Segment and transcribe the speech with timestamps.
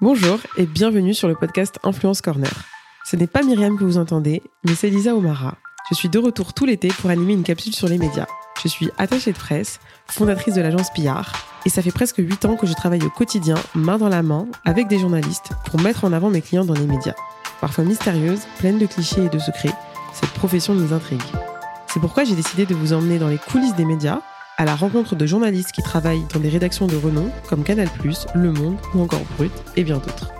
[0.00, 2.50] Bonjour et bienvenue sur le podcast Influence Corner.
[3.04, 5.54] Ce n'est pas Myriam que vous entendez, mais c'est Lisa Omara.
[5.88, 8.26] Je suis de retour tout l'été pour animer une capsule sur les médias.
[8.60, 9.78] Je suis attachée de presse,
[10.08, 11.32] fondatrice de l'agence Pillard,
[11.64, 14.48] et ça fait presque 8 ans que je travaille au quotidien, main dans la main,
[14.64, 17.14] avec des journalistes pour mettre en avant mes clients dans les médias.
[17.60, 19.74] Parfois mystérieuse, pleine de clichés et de secrets,
[20.12, 21.22] cette profession nous intrigue.
[21.86, 24.22] C'est pourquoi j'ai décidé de vous emmener dans les coulisses des médias,
[24.56, 27.88] à la rencontre de journalistes qui travaillent dans des rédactions de renom comme Canal+,
[28.34, 30.30] Le Monde ou encore Brut et bien d'autres.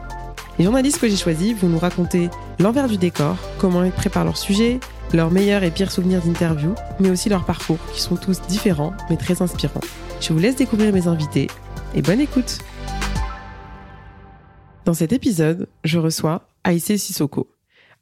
[0.59, 4.37] Les journalistes que j'ai choisis vont nous raconter l'envers du décor, comment ils préparent leurs
[4.37, 4.79] sujets,
[5.13, 9.17] leurs meilleurs et pires souvenirs d'interview, mais aussi leurs parcours qui sont tous différents mais
[9.17, 9.81] très inspirants.
[10.21, 11.49] Je vous laisse découvrir mes invités
[11.95, 12.59] et bonne écoute.
[14.85, 17.51] Dans cet épisode, je reçois Aïssé Sissoko.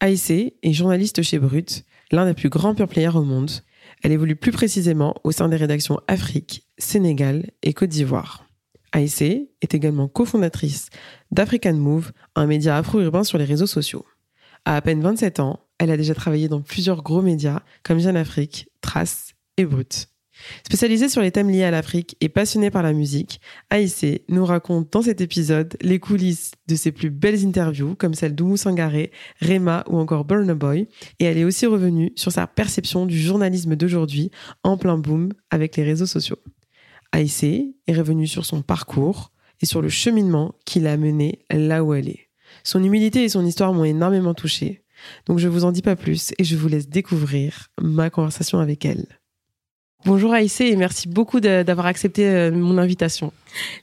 [0.01, 3.51] Aïssé est journaliste chez Brut, l'un des plus grands pure players au monde.
[4.03, 8.47] Elle évolue plus précisément au sein des rédactions Afrique, Sénégal et Côte d'Ivoire.
[8.91, 10.91] Aïssé est également cofondatrice
[11.31, 14.05] d'African Move, un média afro-urbain sur les réseaux sociaux.
[14.65, 18.17] À à peine 27 ans, elle a déjà travaillé dans plusieurs gros médias comme Jeune
[18.17, 20.09] Afrique, Trace et Brut.
[20.67, 23.41] Spécialisée sur les thèmes liés à l'Afrique et passionnée par la musique,
[23.71, 28.35] Aïssé nous raconte dans cet épisode les coulisses de ses plus belles interviews, comme celle
[28.35, 30.89] d'Oumou Sangaré, Rema ou encore Burna Boy.
[31.19, 34.31] Et elle est aussi revenue sur sa perception du journalisme d'aujourd'hui
[34.63, 36.39] en plein boom avec les réseaux sociaux.
[37.13, 41.95] Aïssé est revenue sur son parcours et sur le cheminement qui l'a mené là où
[41.95, 42.31] elle est.
[42.65, 44.85] Son humilité et son histoire m'ont énormément touchée.
[45.27, 48.85] Donc je vous en dis pas plus et je vous laisse découvrir ma conversation avec
[48.85, 49.07] elle.
[50.05, 53.33] Bonjour Aïssé et merci beaucoup d'avoir accepté euh, mon invitation.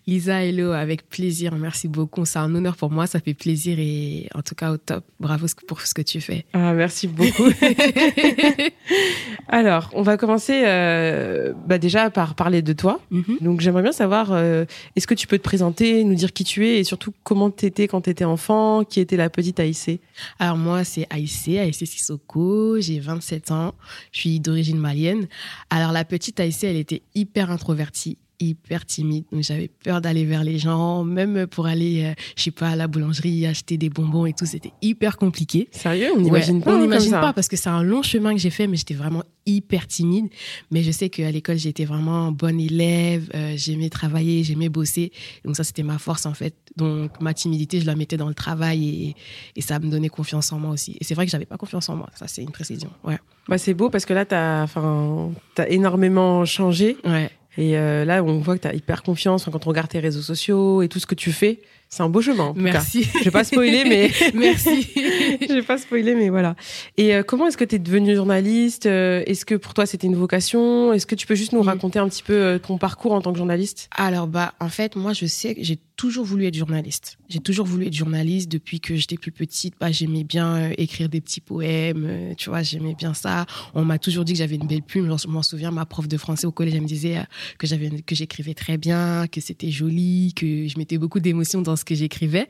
[0.07, 1.55] Lisa, hello, avec plaisir.
[1.55, 2.25] Merci beaucoup.
[2.25, 3.07] C'est un honneur pour moi.
[3.07, 5.03] Ça fait plaisir et en tout cas au top.
[5.19, 6.45] Bravo pour ce que tu fais.
[6.53, 7.49] Ah, merci beaucoup.
[9.47, 12.99] Alors, on va commencer euh, bah déjà par parler de toi.
[13.11, 13.43] Mm-hmm.
[13.43, 16.67] Donc, j'aimerais bien savoir, euh, est-ce que tu peux te présenter, nous dire qui tu
[16.67, 19.99] es et surtout comment tu étais quand tu étais enfant, qui était la petite Aïssé?
[20.39, 22.79] Alors, moi, c'est Aïssé, Aïssé Sissoko.
[22.79, 23.73] J'ai 27 ans.
[24.11, 25.27] Je suis d'origine malienne.
[25.69, 29.25] Alors, la petite Aïssé, elle était hyper introvertie hyper timide.
[29.31, 32.75] Donc j'avais peur d'aller vers les gens, même pour aller, euh, je sais pas, à
[32.75, 34.45] la boulangerie, acheter des bonbons et tout.
[34.45, 35.67] C'était hyper compliqué.
[35.71, 36.75] Sérieux On n'imagine pas.
[36.75, 39.23] On n'imagine pas parce que c'est un long chemin que j'ai fait, mais j'étais vraiment
[39.45, 40.27] hyper timide.
[40.71, 43.29] Mais je sais qu'à l'école, j'étais vraiment bonne élève.
[43.35, 45.11] Euh, j'aimais travailler, j'aimais bosser.
[45.43, 46.55] Donc ça, c'était ma force en fait.
[46.77, 49.15] Donc ma timidité, je la mettais dans le travail et,
[49.55, 50.95] et ça me donnait confiance en moi aussi.
[50.99, 52.09] Et c'est vrai que j'avais pas confiance en moi.
[52.15, 52.89] Ça, c'est une précision.
[53.03, 53.19] Ouais.
[53.49, 54.67] Bah, c'est beau parce que là, tu as,
[55.57, 56.97] as énormément changé.
[57.03, 57.31] Ouais.
[57.57, 60.21] Et euh, là, on voit que tu as hyper confiance quand on regarde tes réseaux
[60.21, 61.59] sociaux et tout ce que tu fais.
[61.91, 62.49] C'est un beau chemin.
[62.49, 63.03] En Merci.
[63.03, 64.87] Je vais pas spoiler, mais merci.
[64.95, 66.55] je vais pas spoiler, mais voilà.
[66.97, 70.05] Et euh, comment est-ce que tu es devenue journaliste euh, Est-ce que pour toi c'était
[70.05, 70.93] une vocation?
[70.93, 73.31] Est-ce que tu peux juste nous raconter un petit peu euh, ton parcours en tant
[73.31, 73.89] que journaliste?
[73.97, 77.17] Alors bah en fait moi je sais que j'ai toujours voulu être journaliste.
[77.27, 79.73] J'ai toujours voulu être journaliste depuis que j'étais plus petite.
[79.79, 83.47] Bah j'aimais bien écrire des petits poèmes, tu vois, j'aimais bien ça.
[83.73, 85.13] On m'a toujours dit que j'avais une belle plume.
[85.17, 87.17] Je m'en souviens, ma prof de français au collège elle me disait
[87.57, 91.78] que j'avais que j'écrivais très bien, que c'était joli, que je mettais beaucoup d'émotions dans
[91.79, 92.47] ce que j'écrivais.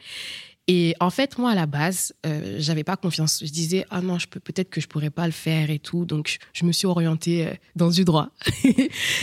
[0.71, 3.39] Et en fait, moi, à la base, euh, j'avais pas confiance.
[3.43, 6.05] Je disais, ah non, je peux, peut-être que je pourrais pas le faire et tout.
[6.05, 8.29] Donc, je, me suis orientée euh, dans du droit.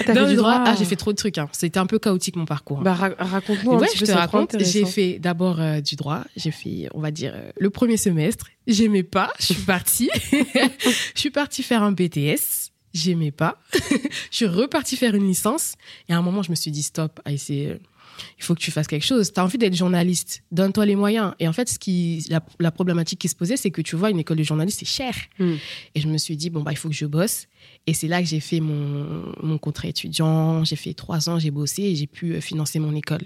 [0.09, 1.39] Ah, dans du droit, ah, j'ai fait trop de trucs.
[1.39, 1.49] Hein.
[1.53, 2.81] C'était un peu chaotique, mon parcours.
[2.81, 4.57] Bah, raconte-moi ouais, je te raconte.
[4.59, 6.25] J'ai fait d'abord euh, du droit.
[6.37, 8.49] J'ai fait, on va dire, le premier semestre.
[8.67, 9.33] J'aimais pas.
[9.39, 10.11] Je suis partie.
[10.33, 13.61] je suis partie faire un BTS j'aimais pas.
[14.31, 15.75] je suis repartie faire une licence
[16.09, 17.77] et à un moment je me suis dit stop, à essayer
[18.39, 19.33] il faut que tu fasses quelque chose.
[19.33, 21.35] Tu as envie d'être journaliste, donne-toi les moyens.
[21.39, 22.27] Et en fait, ce qui,
[22.59, 25.15] la, problématique qui se posait, c'est que tu vois, une école de journaliste, c'est cher.
[25.39, 25.55] Hmm.
[25.95, 27.47] Et je me suis dit, bon, bah, il faut que je bosse.
[27.87, 30.65] Et c'est là que j'ai fait mon, mon contrat étudiant.
[30.65, 33.23] J'ai fait trois ans, j'ai bossé et j'ai pu euh, financer mon école.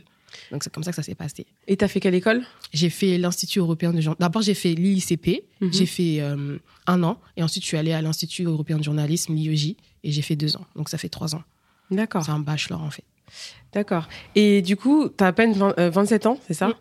[0.51, 1.47] Donc c'est comme ça que ça s'est passé.
[1.67, 2.43] Et tu as fait quelle école?
[2.73, 4.21] J'ai fait l'Institut européen de journalisme.
[4.21, 5.73] D'abord, j'ai fait l'ICP, mhm.
[5.73, 7.21] j'ai fait euh, un an.
[7.37, 10.57] Et ensuite, je suis allée à l'Institut européen de journalisme, l'IEJ, et j'ai fait deux
[10.57, 10.67] ans.
[10.77, 11.43] Donc ça fait trois ans.
[11.91, 12.25] D'accord.
[12.25, 13.05] C'est un bachelor en fait.
[13.73, 14.09] D'accord.
[14.35, 16.73] Et du coup, tu as à peine 27 euh, ans, c'est ça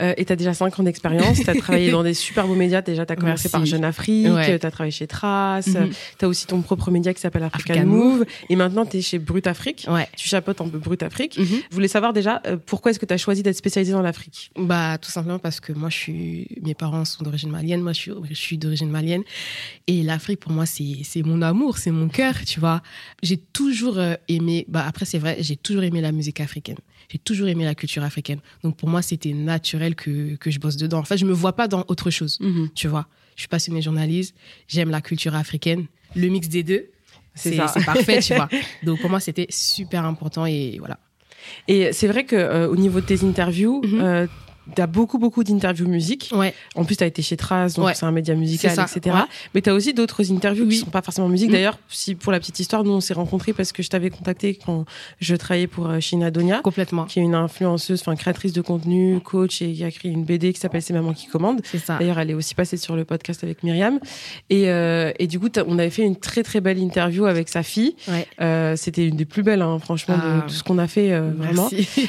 [0.00, 1.40] euh, Et tu as déjà 5 ans d'expérience.
[1.40, 2.80] tu as travaillé dans des super beaux médias.
[2.80, 5.90] Déjà, tu as commencé par Jeune Afrique, tu as travaillé chez Trace, mhm.
[6.18, 8.24] tu as aussi ton propre média qui s'appelle African, Move.
[8.48, 9.86] Et maintenant, tu es chez Brut Afrique.
[10.16, 11.38] Tu chapeautes un peu Brut Afrique.
[11.38, 11.46] Mhm.
[11.68, 14.50] Je voulais savoir déjà, euh, pourquoi est-ce que tu as choisi d'être spécialisé dans l'Afrique?
[14.56, 16.48] Bah, Tout simplement parce que moi, je suis...
[16.62, 17.82] mes parents sont d'origine malienne.
[17.82, 19.22] Moi, je suis, je suis d'origine malienne.
[19.86, 22.80] Et l'Afrique, pour moi, c'est mon amour, c'est mon cœur, tu vois.
[23.22, 24.64] J'ai toujours aimé...
[24.68, 26.76] Bah, après, c'est vrai, j'ai toujours aimé la musique africaine.
[27.10, 28.40] J'ai toujours aimé la culture africaine.
[28.62, 30.98] Donc pour moi, c'était naturel que, que je bosse dedans.
[30.98, 32.70] En fait, je me vois pas dans autre chose, mhm.
[32.74, 33.06] tu vois.
[33.36, 34.34] Je suis passionnée journaliste,
[34.66, 35.86] j'aime la culture africaine.
[36.16, 36.90] Le mix des deux,
[37.34, 38.48] c'est parfait, tu vois.
[38.82, 40.98] Donc pour moi, c'était super important et voilà.
[41.66, 44.00] Et c'est vrai que euh, au niveau de tes interviews, mhm.
[44.00, 44.26] euh,
[44.74, 46.30] tu as beaucoup, beaucoup d'interviews musique.
[46.34, 46.54] Ouais.
[46.74, 47.94] En plus, tu as été chez Trace, donc Ouais.
[47.94, 49.14] c'est un média musical, ça, etc.
[49.16, 49.22] ouais.
[49.54, 50.76] Mais tu as aussi d'autres interviews qui Oui.
[50.78, 51.48] sont pas forcément musique.
[51.50, 51.52] Mm.
[51.52, 54.58] D'ailleurs, si pour la petite histoire, nous, on s'est rencontrés parce que je t'avais contacté
[54.64, 54.84] quand
[55.20, 57.04] je travaillais pour euh, Shina Donia, Complètement.
[57.04, 60.52] qui est une influenceuse, enfin créatrice de contenu, coach et qui a créé une BD
[60.52, 61.60] qui s'appelle C'est Maman qui commande.
[61.64, 61.96] C'est ça.
[61.98, 63.98] D'ailleurs, elle est aussi passée sur le podcast avec Myriam.
[64.50, 67.48] Et, euh, et du coup, t'as- on avait fait une très très belle interview avec
[67.48, 67.94] sa fille.
[68.08, 68.26] Ouais.
[68.40, 70.44] Euh, C'était une des plus belles, hein, franchement, de Ah.
[70.46, 71.68] tout ce qu'on a fait, euh, vraiment.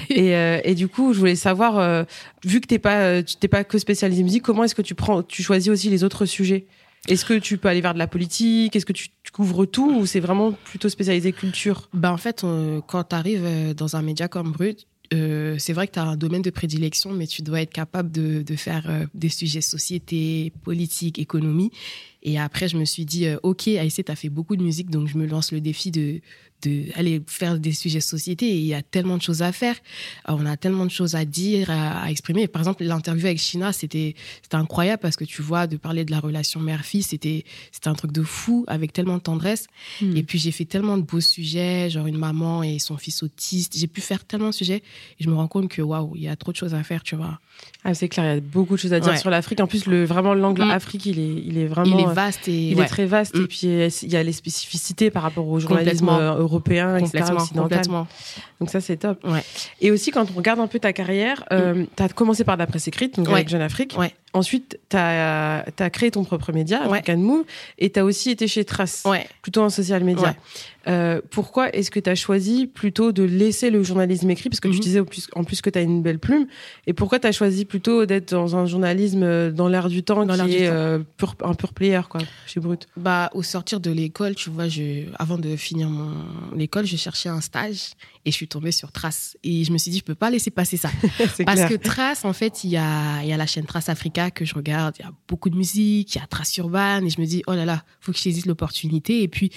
[0.09, 2.03] Et, euh, et du coup, je voulais savoir, euh,
[2.49, 5.23] vu que t'es pas, euh, t'es pas que spécialisé musique, comment est-ce que tu prends,
[5.23, 6.67] tu choisis aussi les autres sujets?
[7.07, 8.75] Est-ce que tu peux aller vers de la politique?
[8.75, 11.87] Est-ce que tu, couvres tout ou c'est vraiment plutôt spécialisé culture?
[11.93, 15.87] Ben, en fait, on- quand tu arrives dans un média comme Brut, euh, c'est vrai
[15.87, 19.05] que tu as un domaine de prédilection, mais tu dois être capable de, faire euh,
[19.13, 21.71] des sujets société, politique, économie.
[22.23, 24.89] Et après, je me suis dit, euh, OK, Aïssé, tu as fait beaucoup de musique,
[24.89, 26.19] donc je me lance le défi de,
[26.63, 28.47] de aller faire des sujets société.
[28.49, 29.75] Et il y a tellement de choses à faire.
[30.27, 32.47] Euh, on a tellement de choses à dire, à, à exprimer.
[32.47, 34.15] Par exemple, l'interview avec China, c'était
[34.51, 37.45] incroyable parce que tu vois, de parler de la relation mère-fille, c'était
[37.85, 39.67] un truc de fou, avec tellement de tendresse.
[40.01, 43.77] Et puis j'ai fait tellement de beaux sujets, genre une maman et son fils autiste.
[43.77, 44.83] J'ai pu faire tellement de sujets
[45.19, 47.01] et je me rends compte que waouh, il y a trop de choses à faire,
[47.03, 47.39] tu vois.
[47.83, 49.17] Ah, c'est clair, il y a beaucoup de choses à dire Ouais.
[49.17, 49.59] sur l'Afrique.
[49.61, 50.71] En plus, le, vraiment, l'angle Mm.
[50.71, 51.97] Afrique, il est, il est vraiment.
[51.97, 53.43] il est vaste et Il ouais, est très vaste Mm.
[53.43, 57.23] et puis euh, il y a les spécificités par rapport au journalisme euh, européen, etc.,
[57.55, 58.07] complètement.
[58.59, 59.23] Donc ça, c'est top.
[59.25, 59.43] Ouais.
[59.81, 62.67] Et aussi, quand on regarde un peu ta carrière, euh, tu as commencé par la
[62.67, 63.33] presse écrite, donc Ouais.
[63.35, 63.95] avec Jeune Afrique.
[64.33, 67.01] Ensuite, tu as, créé ton propre média, Ouais.
[67.15, 67.45] Move,
[67.79, 69.27] et tu as aussi été chez Trace, Ouais.
[69.41, 70.29] plutôt en social media.
[70.29, 70.35] Ouais.
[70.87, 74.49] Euh, pourquoi est-ce que tu as choisi plutôt de laisser le journalisme écrit?
[74.49, 74.79] Parce que tu Mhm.
[74.79, 74.99] disais
[75.35, 76.47] en plus que tu as une belle plume.
[76.87, 80.25] Et pourquoi tu as choisi plutôt d'être dans un journalisme euh, dans l'air du temps
[80.25, 82.87] Dans qui est euh, pur- un pur player, quoi, chez Brut?
[82.97, 86.13] Bah, au sortir de l'école, tu vois, je, avant de finir mon
[86.55, 87.91] l'école, je cherchais un stage
[88.25, 89.37] et je suis tombée sur Trace.
[89.43, 90.89] Et je me suis dit, je peux pas laisser passer ça.
[91.17, 91.69] Parce clair.
[91.69, 94.45] que Trace, en fait, il y a, il y a la chaîne Trace Africa que
[94.45, 97.21] je regarde, il y a beaucoup de musique, il y a Trace Urban, et je
[97.21, 99.23] me dis, oh là là, faut que je saisisse l'opportunité.
[99.23, 99.51] Et puis,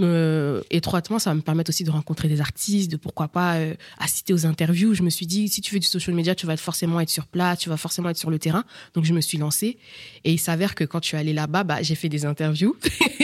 [0.00, 3.74] euh, étroitement, ça va me permettre aussi de rencontrer des artistes, de pourquoi pas euh,
[3.98, 4.94] assister aux interviews.
[4.94, 7.26] Je me suis dit, si tu fais du social media, tu vas forcément être sur
[7.26, 8.64] place, tu vas forcément être sur le terrain.
[8.94, 9.78] Donc, je me suis lancée.
[10.24, 12.76] Et il s'avère que quand je suis allée là-bas, bah, j'ai fait des interviews.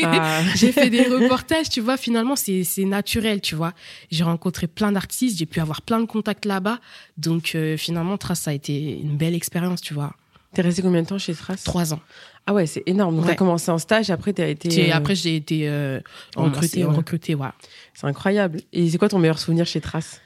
[0.04, 0.42] Ah.
[0.56, 3.72] j'ai fait des reportages, tu vois, finalement, c'est c'est naturel, tu vois.
[4.10, 6.80] J'ai rencontré plein d'artistes, j'ai pu avoir plein de contacts là-bas.
[7.16, 10.14] Donc, euh, finalement, Trace, ça a été une belle expérience, tu vois.
[10.54, 12.00] T'es resté combien de temps chez Trace Trois ans.
[12.46, 13.14] Ah ouais, c'est énorme.
[13.16, 13.30] Donc, Ouais.
[13.30, 14.90] t'as commencé en stage, après, t'as été.
[14.92, 16.00] Euh, après, j'ai été euh,
[16.36, 16.84] recrutée, recrutée.
[16.84, 16.94] ouais.
[16.96, 17.48] recrutée, ouais.
[17.94, 18.60] C'est incroyable.
[18.72, 20.20] Et c'est quoi ton meilleur souvenir chez Trace?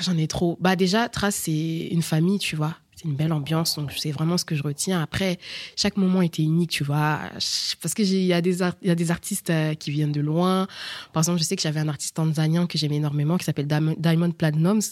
[0.00, 0.58] J'en ai trop.
[0.60, 2.74] Bah déjà, Trace, c'est une famille, tu vois.
[3.02, 5.02] C'est une belle ambiance, donc c'est vraiment ce que je retiens.
[5.02, 5.38] Après,
[5.76, 7.18] chaque moment était unique, tu vois.
[7.32, 10.20] Parce que j'ai- il y a des y a des artistes euh, qui viennent de
[10.20, 10.68] loin.
[11.12, 14.30] Par exemple, je sais que j'avais un artiste tanzanien que j'aimais énormément qui s'appelle Diamond,
[14.30, 14.82] Platinums.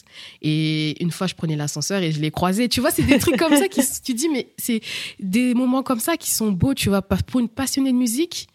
[0.43, 2.69] Et une fois, je prenais l'ascenseur et je l'ai croisé.
[2.69, 4.81] Tu vois, c'est des trucs comme ça qui tu dis, mais c'est
[5.21, 7.03] des moments comme ça qui sont beaux, tu vois.
[7.03, 8.49] Pour une passionnée de musique,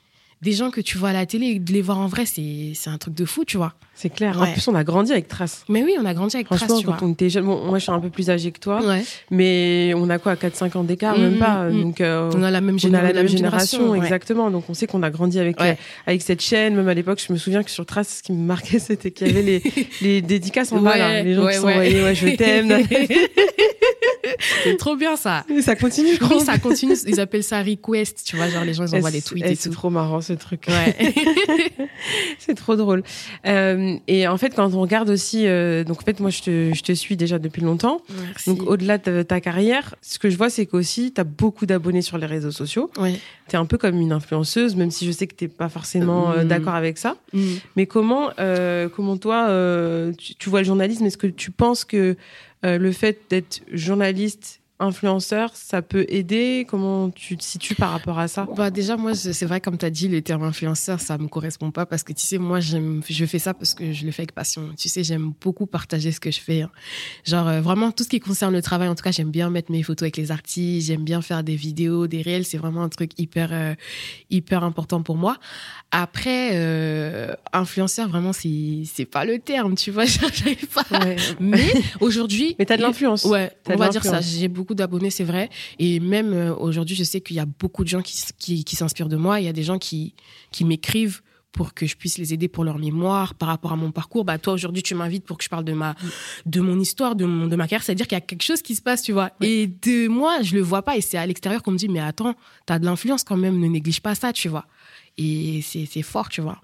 [0.45, 2.97] des gens que tu vois à la télé, de les voir en vrai, c'est un
[2.99, 3.73] truc de fou, tu vois.
[3.97, 4.39] C'est clair.
[4.41, 5.63] En plus, on a grandi avec Trace.
[5.69, 7.07] Mais oui, on a grandi avec Franchement, Trace, tu quand vois.
[7.07, 9.03] on était jeune, bon, moi je suis un peu plus âgée que toi, Ouais.
[9.31, 11.63] mais on a quoi, 4-5 ans d'écart, même Mhm, pas.
[11.69, 11.81] mhm.
[11.81, 13.97] Donc, euh, On a la même, on a la même génération, ouais.
[13.99, 14.51] exactement.
[14.51, 15.73] Donc on sait qu'on a grandi avec, euh,
[16.05, 16.75] avec cette chaîne.
[16.75, 19.27] Même à l'époque, je me souviens que sur Trace, ce qui me marquait, c'était qu'il
[19.27, 19.63] y avait les,
[20.01, 21.23] les dédicaces en bas, Ouais, là.
[21.23, 22.67] les gens qui s'envoyaient ouais, je t'aime.
[24.63, 25.45] C'est trop bien ça.
[25.61, 26.37] ça continue, je crois.
[26.37, 26.95] Oui, ça continue.
[27.07, 29.51] Ils appellent ça request, tu vois, genre les gens ils envoient Eh, des tweets eh,
[29.51, 30.65] et C'est trop marrant ce truc.
[30.67, 31.13] Ouais.
[32.39, 33.03] C'est trop drôle.
[33.45, 36.71] Euh, et en fait, quand on regarde aussi, euh, donc en fait, moi, je te,
[36.73, 38.01] je te suis déjà depuis longtemps.
[38.27, 38.49] Merci.
[38.49, 42.01] Donc, au-delà de ta carrière, ce que je vois, c'est qu'aussi, tu as beaucoup d'abonnés
[42.01, 42.91] sur les réseaux sociaux.
[42.97, 43.19] ouais.
[43.47, 46.31] Tu es un peu comme une influenceuse, même si je sais que tu pas forcément
[46.31, 46.47] euh, Mm.
[46.47, 47.15] d'accord avec ça.
[47.31, 47.43] Mm.
[47.75, 51.05] Mais comment, euh, comment toi, euh, tu, tu vois le journalisme?
[51.05, 52.15] Est-ce que tu penses que
[52.63, 56.65] le fait d'être journaliste, influenceur, ça peut aider?
[56.67, 58.45] Comment tu te situes par rapport à ça?
[58.57, 61.71] Bah déjà moi c'est vrai comme tu as dit le terme influenceur ça me correspond
[61.71, 64.33] pas parce que tu sais moi je fais ça parce que je le fais avec
[64.33, 64.69] passion.
[64.77, 66.61] Tu sais j'aime beaucoup partager ce que je fais.
[66.63, 66.71] hein.
[67.23, 69.71] Genre euh, vraiment tout ce qui concerne le travail en tout cas j'aime bien mettre
[69.71, 72.89] mes photos avec les artistes, j'aime bien faire des vidéos, des réels, c'est vraiment un
[72.89, 73.73] truc hyper euh,
[74.29, 75.37] hyper important pour moi.
[75.91, 80.83] Après euh, influenceur vraiment c'est c'est pas le terme, tu vois, j'arrive pas.
[80.99, 81.15] Ouais.
[81.39, 83.23] Mais aujourd'hui Mais t'as de l'influence.
[83.25, 84.19] Ouais, on de va dire ça.
[84.21, 85.49] J'ai beaucoup d'abonnés, c'est vrai.
[85.79, 88.75] Et même euh, aujourd'hui, je sais qu'il y a beaucoup de gens qui, qui, qui
[88.75, 89.39] s'inspirent de moi.
[89.39, 90.15] Il y a des gens qui,
[90.51, 91.21] qui m'écrivent
[91.55, 94.25] pour que je puisse les aider pour leur mémoire par rapport à mon parcours.
[94.25, 95.95] Bah, toi, aujourd'hui, tu m'invites pour que je parle de ma,
[96.45, 97.83] de mon histoire, de, mon, de ma carrière.
[97.83, 99.31] C'est-à-dire qu'il y a quelque chose qui se passe, tu vois.
[99.41, 100.97] Et de moi, je le vois pas.
[100.97, 103.67] Et c'est à l'extérieur qu'on me dit, mais attends, t'as de l'influence quand même, ne
[103.67, 104.65] néglige pas ça, tu vois.
[105.17, 106.59] Et c'est fort, tu vois.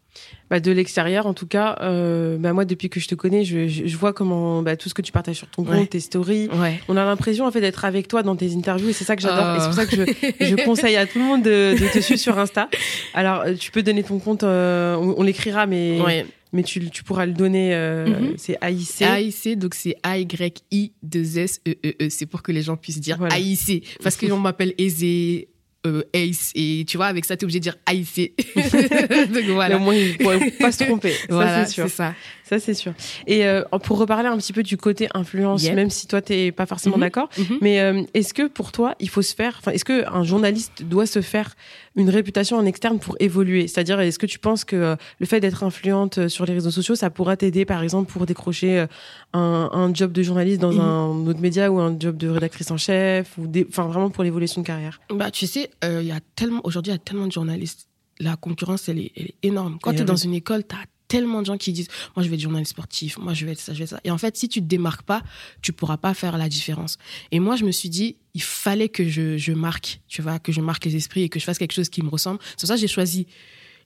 [0.50, 3.70] Bah, de l'extérieur, en tout cas, euh, bah, moi, depuis que je te connais, je,
[3.70, 6.50] je, vois comment bah, tout ce que tu partages sur ton compte, tes stories.
[6.90, 9.22] On a l'impression en fait d'être avec toi dans tes interviews et c'est ça que
[9.22, 9.56] j'adore.
[9.56, 12.00] Et c'est pour ça que je, je, conseille à tout le monde de, de, te
[12.00, 12.70] suivre sur Insta.
[13.14, 16.26] Alors, euh, tu peux donner ton compte, euh, on, l'écrira, mais.
[16.54, 18.34] Mais tu, tu, pourras le donner, euh, mm-hmm.
[18.36, 19.02] c'est AIC.
[19.02, 21.72] AIC, donc c'est A-Y-I-2-S-E-E-E.
[21.74, 22.10] -E -E.
[22.10, 23.40] C'est pour que les gens puissent dire voilà.
[23.40, 23.86] AIC.
[24.04, 25.48] Parce qu'on m'appelle Aizé,
[25.86, 26.52] euh, Ace.
[26.56, 28.34] Et tu vois avec ça tu es obligé de dire AIC
[29.34, 29.78] donc voilà.
[29.78, 31.14] au moins il ne pas se tromper.
[31.30, 31.90] Voilà, c'est sûr.
[31.90, 32.14] ça
[32.52, 32.94] ça c'est sûr
[33.28, 36.66] et euh, pour reparler un petit peu du côté influence même si toi t'es pas
[36.66, 37.02] forcément mhm.
[37.02, 37.58] d'accord mhm.
[37.62, 40.84] mais euh, est-ce que pour toi il faut se faire enfin est-ce que un journaliste
[40.84, 41.56] doit se faire
[41.96, 43.68] une réputation en externe pour évoluer?
[43.68, 47.10] C'est-à-dire est-ce que tu penses que le fait d'être influente sur les réseaux sociaux ça
[47.10, 48.86] pourra t'aider par exemple pour décrocher
[49.34, 50.80] un, un job de journaliste dans mhm.
[50.80, 54.62] un autre média ou un job de rédactrice en chef ou enfin vraiment pour l'évolution
[54.62, 55.00] de carrière?
[55.10, 57.88] Bah tu sais euh, il y a tellement aujourd'hui il y a tellement de journalistes.
[58.20, 59.80] La concurrence elle est, elle est énorme.
[59.82, 62.30] Quand tu es dans une école, tu as tellement de gens qui disent moi je
[62.30, 64.00] vais être journaliste sportif, moi je vais être ça, je vais être ça.
[64.06, 65.22] Et en fait, si tu te démarques pas,
[65.62, 66.98] tu pourras pas faire la différence.
[67.32, 70.54] Et moi, je me suis dit il fallait que je, je marque, tu vois, que
[70.54, 72.40] je marque les esprits et que je fasse quelque chose qui me ressemble.
[72.52, 73.28] C'est pour ça que j'ai choisi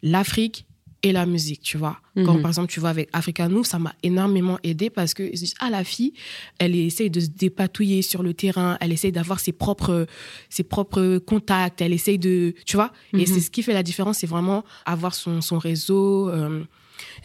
[0.03, 0.67] l'Afrique
[1.01, 1.97] et la musique, tu vois.
[2.15, 2.41] Quand, mhm.
[2.41, 5.83] par exemple, tu vois, avec Africa Nous, ça m'a énormément aidé parce que, ah, la
[5.83, 6.13] fille,
[6.59, 10.07] elle essaye de se dépatouiller sur le terrain, elle essaye d'avoir ses propres,
[10.49, 12.91] ses propres contacts, elle essaye de, tu vois.
[13.13, 13.25] Et mhm.
[13.25, 16.29] c'est ce qui fait la différence, c'est vraiment avoir son, son réseau.
[16.29, 16.63] Euh,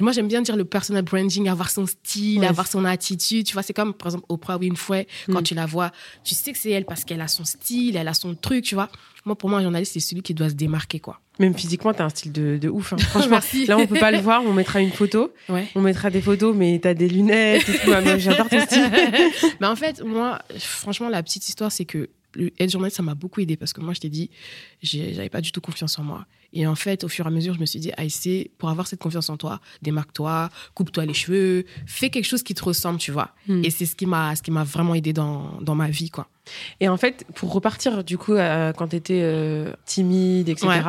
[0.00, 3.46] moi, j'aime bien dire le personal branding, avoir son style, avoir son attitude.
[3.46, 5.44] Tu vois, c'est comme, par exemple, Oprah Winfrey, quand mm.
[5.44, 5.90] tu la vois,
[6.24, 8.74] tu sais que c'est elle parce qu'elle a son style, elle a son truc, tu
[8.74, 8.88] vois.
[9.26, 11.20] Moi, pour moi, un journaliste, c'est celui qui doit se démarquer, quoi.
[11.38, 12.92] Même physiquement, tu as un style de, de ouf.
[12.92, 12.96] Hein.
[12.98, 14.42] Franchement, là, on peut pas le voir.
[14.44, 15.32] On mettra une photo.
[15.74, 17.90] On mettra des photos, mais tu as des lunettes et tout.
[18.18, 18.90] J'adore ton style.
[19.60, 22.08] mais en fait, moi, franchement, la petite histoire, c'est que
[22.58, 24.30] être journaliste, ça m'a beaucoup aidé parce que moi, je t'ai dit,
[24.82, 26.26] j'avais pas du tout confiance en moi.
[26.52, 28.86] Et en fait, au fur et à mesure, je me suis dit, Aïssé, pour avoir
[28.86, 33.12] cette confiance en toi, démarque-toi, coupe-toi les cheveux, fais quelque chose qui te ressemble, tu
[33.12, 33.34] vois.
[33.46, 33.64] Hmm.
[33.64, 36.28] Et c'est ce qui m'a, ce qui m'a vraiment aidé dans, dans ma vie, quoi.
[36.80, 40.80] Et en fait, pour repartir du coup, euh, quand tu étais euh, timide, etc.,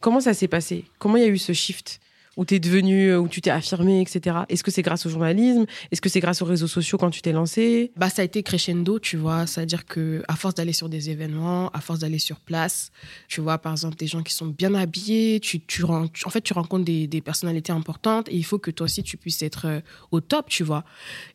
[0.00, 0.84] comment ça s'est passé?
[0.98, 2.00] Comment il y a eu ce shift?
[2.38, 4.38] Où tu es devenu, euh, où tu t'es affirmé, etc.
[4.48, 5.66] Est-ce que c'est grâce au journalisme?
[5.90, 7.90] Est-ce que c'est grâce aux réseaux sociaux quand tu t'es lancé?
[7.96, 9.48] Bah, ça a été crescendo, tu vois.
[9.48, 12.92] C'est-à-dire que à force d'aller sur des événements, à force d'aller sur place,
[13.26, 16.52] tu vois, par exemple, des gens qui sont bien habillés, tu, tu, en fait, tu
[16.52, 19.80] rencontres des, des, personnalités importantes et il faut que toi aussi tu puisses être euh,
[20.12, 20.84] au top, tu vois.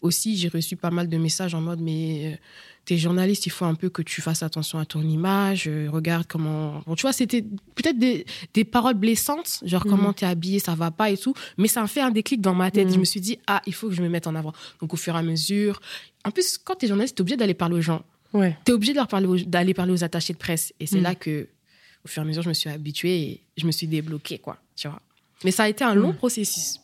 [0.02, 2.36] Aussi, j'ai reçu pas mal de messages en mode, mais euh,
[2.86, 6.26] t'es journaliste, il faut un peu que tu fasses attention à ton image, euh, regarde
[6.28, 6.82] comment.
[6.86, 10.14] Bon, tu vois, c'était peut-être des, des, paroles blessantes, genre comment mhm.
[10.16, 12.72] t'es habillé, ça va pas et tout, mais ça a fait un déclic dans ma
[12.72, 12.90] tête.
[12.90, 13.00] Je mhm.
[13.02, 14.54] me suis dit, ah, il faut que je me mette en avant.
[14.82, 15.80] Donc, au fur et à mesure.
[16.26, 18.04] En plus, quand t'es journaliste, t'es obligé d'aller parler aux gens.
[18.34, 18.58] Ouais.
[18.66, 20.74] T'es obligé d'aller parler, d'aller parler aux attachés de presse.
[20.80, 21.04] Et c'est mhm.
[21.04, 21.48] là que,
[22.04, 24.58] au fur et à mesure, je me suis habituée et je me suis débloquée, quoi.
[24.76, 25.02] Tu vois.
[25.44, 26.80] Mais ça a été un long processus.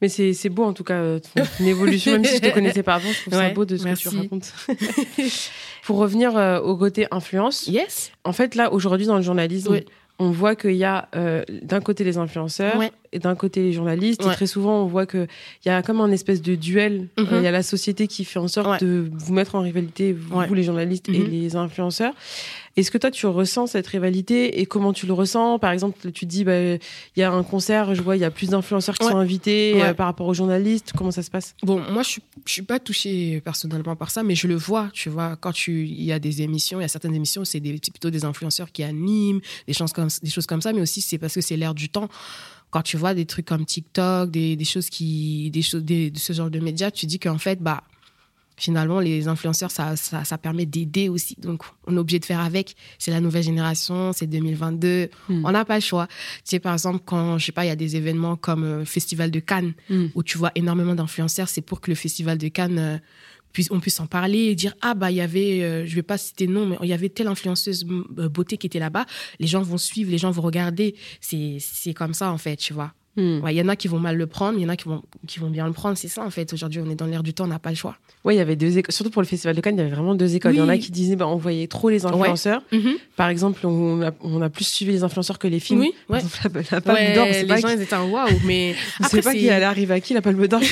[0.00, 1.20] Mais c'est beau en tout cas, euh,
[1.60, 3.84] une évolution, même si je te connaissais pas avant, je trouve ça beau de ce
[3.84, 4.52] que tu racontes.
[5.84, 8.10] Pour revenir euh, au côté influence, yes.
[8.24, 9.80] en fait là aujourd'hui dans le journalisme,
[10.18, 12.80] on voit qu'il y a euh, d'un côté les influenceurs
[13.12, 14.22] et d'un côté les journalistes.
[14.22, 15.28] Et très souvent, on voit qu'il
[15.66, 17.08] y a comme un espèce de duel.
[17.18, 17.26] Mhm.
[17.32, 20.54] Il y a la société qui fait en sorte de vous mettre en rivalité, vous,
[20.54, 21.30] les journalistes et mhm.
[21.30, 22.14] les influenceurs.
[22.76, 25.58] Est-ce que toi, tu ressens cette rivalité et comment tu le ressens?
[25.58, 26.78] Par exemple, tu te dis, bah, il
[27.16, 29.94] y a un concert, je vois, il y a plus d'influenceurs qui sont invités euh,
[29.94, 30.92] par rapport aux journalistes.
[30.94, 31.54] Comment ça se passe?
[31.62, 35.08] Bon, moi, je ne suis pas touchée personnellement par ça, mais je le vois, tu
[35.08, 35.36] vois.
[35.36, 38.70] Quand il y a des émissions, il y a certaines émissions, c'est plutôt des influenceurs
[38.70, 41.56] qui animent, des choses comme, des choses comme ça, mais aussi c'est parce que c'est
[41.56, 42.08] l'air du temps.
[42.70, 46.32] Quand tu vois des trucs comme TikTok, des, des choses qui, des choses, de ce
[46.34, 47.84] genre de médias, tu dis qu'en fait, bah,
[48.56, 51.36] finalement, les influenceurs, ça, ça, ça permet d'aider aussi.
[51.38, 52.74] Donc, on est obligé de faire avec.
[52.98, 55.10] C'est la nouvelle génération, c'est 2022.
[55.28, 55.44] Hmm.
[55.44, 56.06] On n'a pas le choix.
[56.06, 58.70] Tu sais, par exemple, quand, je sais pas, il y a des événements comme le
[58.70, 60.06] euh, Festival de Cannes, hmm.
[60.14, 62.98] où tu vois énormément d'influenceurs, c'est pour que le Festival de Cannes, euh,
[63.52, 66.02] puisse, on puisse en parler et dire, ah, bah, il y avait, euh, je vais
[66.02, 69.06] pas citer nom, mais il y avait telle influenceuse beauté qui était là-bas.
[69.38, 70.94] Les gens vont suivre, les gens vont regarder.
[71.20, 72.92] C'est comme ça, en fait, tu vois.
[73.16, 73.40] Hmm.
[73.48, 75.02] Il y en a qui vont mal le prendre, il y en a qui vont,
[75.26, 75.96] qui vont bien le prendre.
[75.96, 76.52] C'est ça, en fait.
[76.52, 77.96] Aujourd'hui, on est dans l'air du temps, on n'a pas le choix.
[78.24, 78.92] Oui, il y avait deux écoles.
[78.92, 80.54] Surtout pour le Festival de Cannes, il y avait vraiment deux écoles.
[80.54, 82.62] Il y en a qui disaient, bah, on voyait trop les influenceurs.
[82.72, 82.96] Mhm.
[83.16, 85.80] Par exemple, on a, on a, plus suivi les influenceurs que les films.
[85.80, 88.74] Oui, Par exemple, la, Palme d'Or, Les gens, ils étaient en waouh, mais.
[89.00, 90.60] Je sais pas qui allait arriver à qui, la Palme d'Or.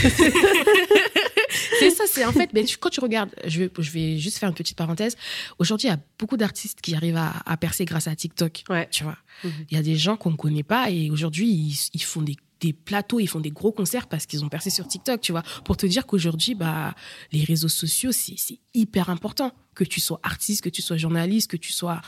[1.78, 4.49] c'est ça, c'est en fait, mais quand tu regardes, je vais, je vais juste faire
[4.49, 5.16] une petite parenthèse.
[5.59, 8.64] Aujourd'hui, il y a beaucoup d'artistes qui arrivent à, à, percer grâce à TikTok.
[8.69, 8.88] Ouais.
[8.90, 9.52] Tu vois, mhm.
[9.71, 12.37] il y a des gens qu'on ne connaît pas et aujourd'hui, ils, ils, font des,
[12.61, 15.43] des, plateaux, ils font des gros concerts parce qu'ils ont percé sur TikTok, tu vois.
[15.64, 16.95] Pour te dire qu'aujourd'hui, bah,
[17.33, 19.52] les réseaux sociaux, c'est hyper important.
[19.75, 22.00] Que tu sois artiste, que tu sois journaliste, que tu sois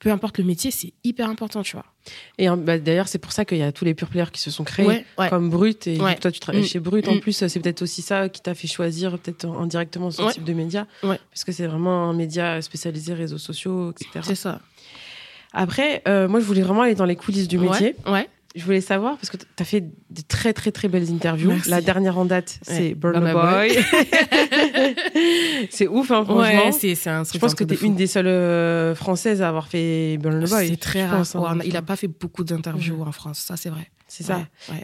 [0.00, 1.84] peu importe le métier, c'est hyper important, tu vois.
[2.38, 4.50] Et bah, d'ailleurs, c'est pour ça qu'il y a tous les pure players qui se
[4.50, 5.86] sont créés, comme Brut.
[5.86, 6.66] Et toi, tu travailles mm.
[6.66, 7.06] chez Brut.
[7.06, 7.20] En mm.
[7.20, 10.86] plus, c'est peut-être aussi ça qui t'a fait choisir, peut-être indirectement, ce type de média.
[11.02, 14.20] Parce que c'est vraiment un média spécialisé réseaux sociaux, etc.
[14.22, 14.60] C'est ça.
[15.52, 17.94] Après, euh, moi, je voulais vraiment aller dans les coulisses du métier.
[18.06, 18.28] Ouais.
[18.56, 21.52] Je voulais savoir, parce que tu as fait de très, très, très belles interviews.
[21.68, 23.70] La dernière en date, c'est Burn Boy.
[25.70, 26.72] c'est ouf, hein, franchement.
[26.72, 30.18] c'est, un Je pense que tu es une des seules euh, Françaises à avoir fait
[30.18, 30.68] Burn Boy.
[30.68, 31.24] C'est très rare.
[31.36, 31.58] Hein.
[31.64, 33.88] il n'a pas fait beaucoup d'interviews en France, ça, c'est vrai.
[34.08, 34.40] C'est ça.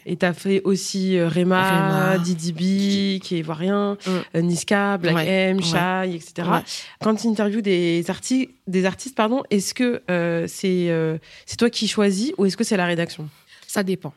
[0.06, 4.10] Et tu as fait aussi euh, Rema, Didi B, qui est ivoirien, mm.
[4.36, 6.48] euh, Niska, Black M, Shai, etc.
[7.02, 10.02] Quand tu interviews des, artistes, des artistes, pardon, est-ce que
[10.46, 13.28] c'est, c'est toi qui choisis ou est-ce que c'est la rédaction?
[13.66, 14.14] Ça dépend.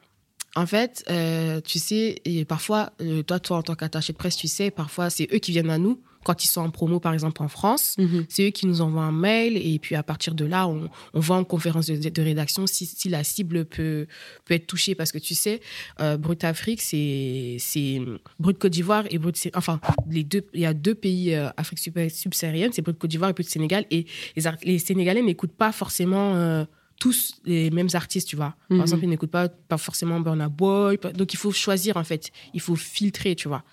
[0.55, 4.35] En fait, euh, tu sais, et parfois, euh, toi, toi, en tant qu'attaché de presse,
[4.35, 7.13] tu sais, parfois, c'est eux qui viennent à nous quand ils sont en promo, par
[7.13, 7.95] exemple, en France.
[7.97, 8.25] Mhm.
[8.27, 11.19] C'est eux qui nous envoient un mail et puis à partir de là, on, on
[11.19, 14.05] voit en conférence de, rédaction si, si, la cible peut,
[14.43, 14.95] peut être touchée.
[14.95, 15.61] Parce que tu sais,
[16.01, 18.01] euh, Brut Afrique, c'est
[18.39, 19.37] Brut Côte d'Ivoire et Brut.
[19.53, 19.79] Enfin,
[20.09, 23.47] les deux, il y a deux pays Afrique subsaharienne, c'est Brut Côte d'Ivoire et Brut
[23.47, 23.85] Sénégal.
[23.91, 26.65] Et les, les Sénégalais n'écoutent pas forcément
[26.99, 28.55] tous les mêmes artistes, tu vois.
[28.67, 28.81] Par mhm.
[28.81, 30.99] exemple, ils n'écoutent pas, pas forcément Burna Boy.
[31.15, 32.29] Donc, il faut choisir, en fait.
[32.53, 33.63] Il faut filtrer, tu vois.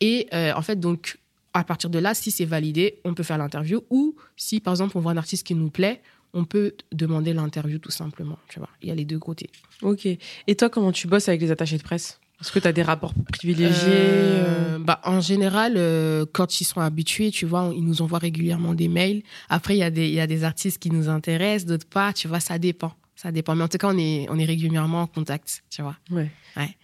[0.00, 1.18] Et euh, en fait, donc,
[1.52, 3.84] à partir de là, si c'est validé, on peut faire l'interview.
[3.90, 6.02] Ou si, par exemple, on voit un artiste qui nous plaît,
[6.32, 8.70] on peut demander l'interview tout simplement, tu vois.
[8.82, 9.50] Il y a les deux côtés.
[9.82, 10.06] Ok.
[10.06, 12.18] Et toi, comment tu bosses avec les attachés de presse?
[12.44, 16.66] Est-ce que tu as des rapports privilégiés euh, euh bah, En général, euh, quand ils
[16.66, 19.22] sont habitués, tu vois, ils nous envoient régulièrement des mails.
[19.48, 22.28] Après, il y, a des, y a des artistes qui nous intéressent, d'autres pas, tu
[22.28, 22.92] vois, ça dépend.
[23.16, 23.54] Ça dépend.
[23.56, 25.96] Mais en tout cas, on est, on est régulièrement en contact, tu vois.
[26.10, 26.30] Ouais.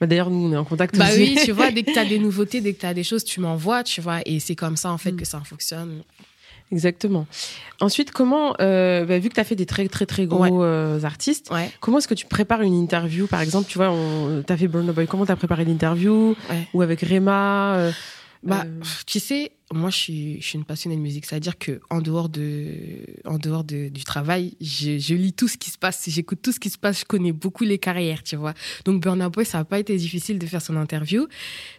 [0.00, 1.34] Bah, D'ailleurs, nous, on est en contact bah aussi.
[1.34, 3.24] oui, tu vois, dès que tu as des nouveautés, dès que tu as des choses,
[3.24, 4.20] tu m'envoies, tu vois.
[4.24, 5.16] Et c'est comme ça, en fait, mm.
[5.16, 6.02] que ça fonctionne.
[6.72, 7.26] Exactement.
[7.80, 11.02] Ensuite, comment, euh, bah, vu que tu as fait des très très très gros euh,
[11.02, 11.50] artistes,
[11.80, 13.92] comment est-ce que tu prépares une interview Par exemple, tu vois,
[14.46, 16.36] tu as fait Burn Boy, comment tu as préparé l'interview
[16.74, 17.92] Ou avec Rema euh,
[18.42, 21.26] bah, euh, tu sais, moi, je suis, je suis une passionnée de musique.
[21.26, 25.58] C'est-à-dire que en dehors de, en dehors de, du travail, je, je, lis tout ce
[25.58, 27.00] qui se passe, j'écoute tout ce qui se passe.
[27.00, 28.54] Je connais beaucoup les carrières, tu vois.
[28.84, 31.26] Donc, Burna Boy, ça n'a pas été difficile de faire son interview.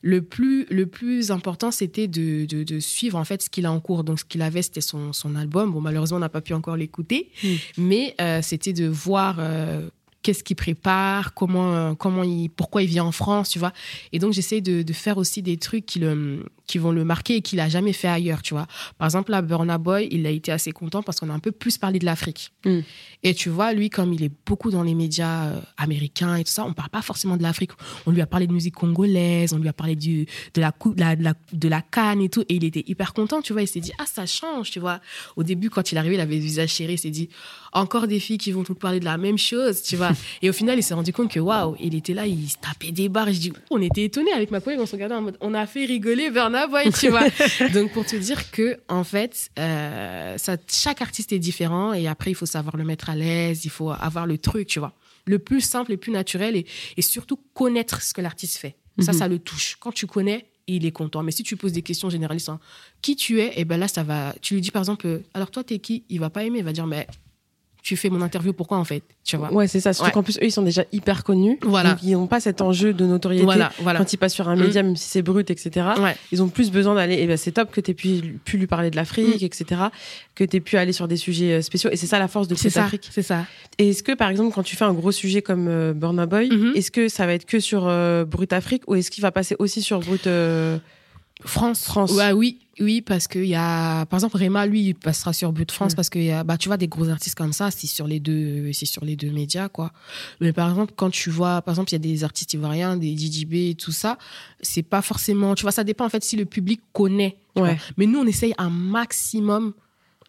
[0.03, 3.71] Le plus, le plus important, c'était de, de, de, suivre en fait ce qu'il a
[3.71, 4.03] en cours.
[4.03, 5.71] Donc, ce qu'il avait, c'était son, son album.
[5.71, 7.55] Bon, malheureusement, on n'a pas pu encore l'écouter, hmm.
[7.77, 9.37] mais euh, c'était de voir.
[9.39, 9.89] Euh,
[10.23, 13.73] qu'est-ce qu'il prépare, comment, euh, comment il, pourquoi il vient en France, tu vois.
[14.11, 17.37] Et donc, j'essaie de, de, faire aussi des trucs qui, le, qui vont le marquer
[17.37, 18.67] et qu'il a jamais fait ailleurs, tu vois.
[18.97, 21.51] Par exemple, là, Burna Boy, il a été assez content parce qu'on a un peu
[21.51, 22.53] plus parlé de l'Afrique.
[22.65, 22.79] Mm.
[23.23, 26.51] Et tu vois, lui, comme il est beaucoup dans les médias euh, américains et tout
[26.51, 27.71] ça, on parle pas forcément de l'Afrique.
[28.05, 31.15] On lui a parlé de musique congolaise, on lui a parlé du, de, la, la,
[31.15, 32.43] de, la, de la canne et tout.
[32.47, 33.63] Et il était hyper content, tu vois.
[33.63, 34.99] Il s'est dit, ah, ça change, tu vois.
[35.35, 37.29] Au début, quand il est arrivé, il avait le visage chéri, il s'est dit,
[37.73, 40.11] encore des filles qui vont tout parler de la même chose, tu vois.
[40.41, 42.91] et au final, il s'est rendu compte que waouh, il était là, il se tapait
[42.91, 43.31] des barres.
[43.31, 45.65] Je dis, on était étonnés avec ma collègue, on se regardait en mode, on a
[45.65, 47.27] fait rigoler Bernard Boy, tu vois.
[47.73, 52.31] Donc pour te dire que en fait, euh, ça, chaque artiste est différent et après
[52.31, 54.93] il faut savoir le mettre à l'aise, il faut avoir le truc, tu vois.
[55.25, 56.65] Le plus simple, le plus naturel et,
[56.97, 58.75] et surtout connaître ce que l'artiste fait.
[58.99, 59.17] Ça, mhm.
[59.17, 59.77] ça le touche.
[59.79, 61.23] Quand tu connais, il est content.
[61.23, 62.59] Mais si tu poses des questions généralistes, hein,
[63.01, 64.33] qui tu es, et eh ben là, ça va.
[64.41, 66.03] Tu lui dis par exemple, euh, alors toi, t'es qui?
[66.09, 67.07] Il va pas aimer, il va dire, mais
[67.81, 69.53] tu fais mon interview, pourquoi en fait tu vois?
[69.53, 69.93] Ouais, c'est ça.
[69.93, 71.59] Surtout qu'en plus, eux, ils sont déjà hyper connus.
[71.61, 71.91] Voilà.
[71.91, 73.45] Donc, ils n'ont pas cet enjeu de notoriété.
[73.45, 73.99] Voilà, voilà.
[73.99, 74.87] Quand ils passent sur un média, mm.
[74.87, 75.87] même si c'est brut, etc.,
[76.31, 77.15] ils ont plus besoin d'aller.
[77.15, 79.45] Et ben, c'est top que tu aies pu, pu, lui parler de l'Afrique, mm.
[79.45, 79.81] etc.,
[80.35, 81.89] que tu aies pu aller sur des sujets euh, spéciaux.
[81.91, 83.07] Et c'est ça la force de cette Afrique.
[83.11, 83.45] C'est ça.
[83.77, 86.49] Et est-ce que, par exemple, quand tu fais un gros sujet comme euh, Burna Boy,
[86.49, 86.75] mm-hmm.
[86.75, 89.55] est-ce que ça va être que sur euh, Brut Afrique ou est-ce qu'il va passer
[89.59, 90.27] aussi sur Brut.
[91.43, 91.85] France.
[91.85, 92.11] France.
[92.11, 95.71] Ouais, oui, oui, parce qu'il y a, par exemple, Réma, lui, il passera sur But
[95.71, 95.95] France mm.
[95.95, 98.85] parce que, bah, tu vois, des gros artistes comme ça, c'est sur les deux, c'est
[98.85, 99.91] sur les deux médias, quoi.
[100.39, 103.15] Mais par exemple, quand tu vois, par exemple, il y a des artistes ivoiriens, des
[103.15, 104.17] DJB et tout ça,
[104.61, 107.37] c'est pas forcément, tu vois, ça dépend en fait si le public connaît.
[107.55, 107.77] Ouais.
[107.97, 109.73] Mais nous, on essaye un maximum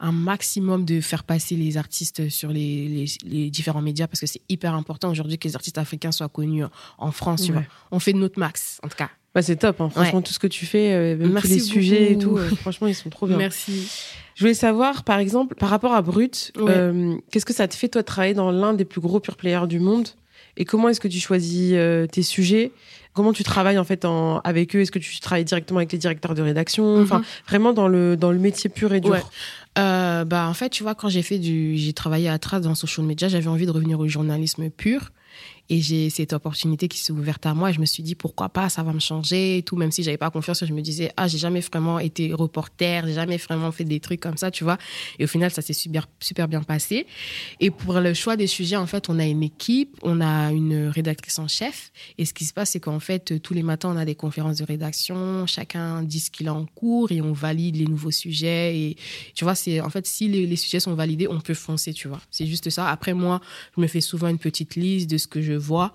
[0.00, 4.40] un maximum de faire passer les artistes sur les, les, différents médias parce que c'est
[4.48, 6.64] hyper important aujourd'hui que les artistes africains soient connus
[6.98, 7.62] en France, tu vois.
[7.92, 9.10] On fait de notre max, en tout cas.
[9.34, 9.88] Bah, c'est top, hein.
[9.88, 12.86] franchement, tout ce que tu fais, euh, même tous les sujets et tout, euh, franchement,
[12.86, 13.38] ils sont trop bien.
[13.38, 13.88] Merci.
[14.34, 17.88] Je voulais savoir, par exemple, par rapport à Brut, euh, qu'est-ce que ça te fait,
[17.88, 20.08] toi, de travailler dans l'un des plus gros pure players du monde?
[20.58, 21.74] Et comment est-ce que tu choisis
[22.12, 22.72] tes sujets?
[23.14, 24.80] Comment tu travailles, en fait, en, avec eux?
[24.80, 27.00] Est-ce que tu travailles directement avec les directeurs de rédaction?
[27.00, 27.24] Enfin, mhm.
[27.48, 29.30] vraiment dans le, dans le métier pur et dur.
[29.76, 33.06] bah, en fait, tu vois, quand j'ai fait du, j'ai travaillé à Trace dans social
[33.06, 35.10] media, j'avais envie de revenir au journalisme pur.
[35.68, 37.70] Et j'ai cette opportunité qui s'est ouverte à moi.
[37.70, 39.76] Et je me suis dit, pourquoi pas, ça va me changer et tout.
[39.76, 43.14] Même si j'avais pas confiance, je me disais, ah, j'ai jamais vraiment été reporter, j'ai
[43.14, 44.78] jamais vraiment fait des trucs comme ça, tu vois.
[45.18, 47.06] Et au final, ça s'est super, super bien passé.
[47.60, 50.88] Et pour le choix des sujets, en fait, on a une équipe, on a une
[50.88, 51.92] rédactrice en chef.
[52.18, 54.58] Et ce qui se passe, c'est qu'en fait, tous les matins, on a des conférences
[54.58, 55.46] de rédaction.
[55.46, 58.78] Chacun dit ce qu'il a en cours et on valide les nouveaux sujets.
[58.78, 58.96] Et
[59.34, 62.08] tu vois, c'est, en fait, si les, les sujets sont validés, on peut foncer, tu
[62.08, 62.20] vois.
[62.30, 62.88] C'est juste ça.
[62.88, 63.40] Après, moi,
[63.76, 65.92] je me fais souvent une petite liste de ce que je vois.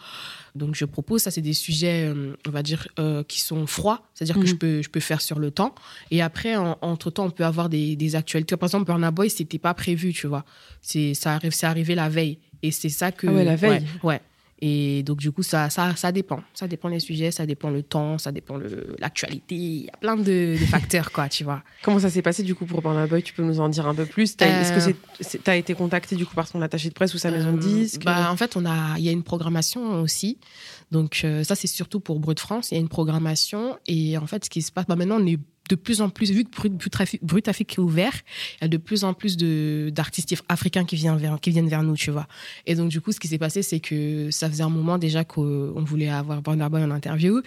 [0.55, 4.01] Donc, je propose, ça, c'est des sujets, euh, on va dire, euh, qui sont froids,
[4.13, 4.57] c'est-à-dire que je Mhm.
[4.59, 5.75] peux, je peux faire sur le temps.
[6.11, 8.57] Et après, en- entre-temps, on peut avoir des, des actualités.
[8.57, 10.45] Par exemple, Burna Boy, c'était pas prévu, tu vois.
[10.81, 12.39] C'est, ça arrive, c'est arrivé la veille.
[12.63, 13.27] Et c'est ça que.
[13.27, 13.83] Ah ouais, la veille.
[14.03, 14.13] Ouais.
[14.15, 14.21] ouais.
[14.59, 16.41] Et donc, du coup, ça, ça, ça dépend.
[16.53, 18.57] Ça dépend des sujets, ça dépend le temps, ça dépend
[18.99, 19.55] l'actualité.
[19.55, 20.23] Il y a plein de,
[20.59, 21.63] de facteurs, quoi, tu vois.
[21.83, 23.93] Comment ça s'est passé du coup pour Burna Boy Tu peux nous en dire un
[23.93, 24.35] peu plus?
[24.39, 27.17] Est-ce que Euh, c'est- t'as été contacté du coup par son attaché de presse ou
[27.19, 28.03] sa maison de Euh, disques?
[28.03, 30.39] bah, En fait, on a, il y a une programmation aussi.
[30.91, 32.71] Donc, euh, ça, c'est surtout pour Brut France.
[32.71, 33.77] Il y a une programmation.
[33.87, 36.31] Et en fait, ce qui se passe, bah, maintenant, on est de plus en plus,
[36.31, 38.13] vu que Brut, Brut, Trafic- Brut Afrique est ouvert,
[38.59, 41.17] il y a de plus en plus d'artistes africains qui viennent,
[41.67, 42.27] vers, nous, tu vois.
[42.65, 45.23] Et donc, du coup, ce qui s'est passé, c'est que ça faisait un moment déjà
[45.23, 47.41] qu'on voulait avoir Burna Boy en interview.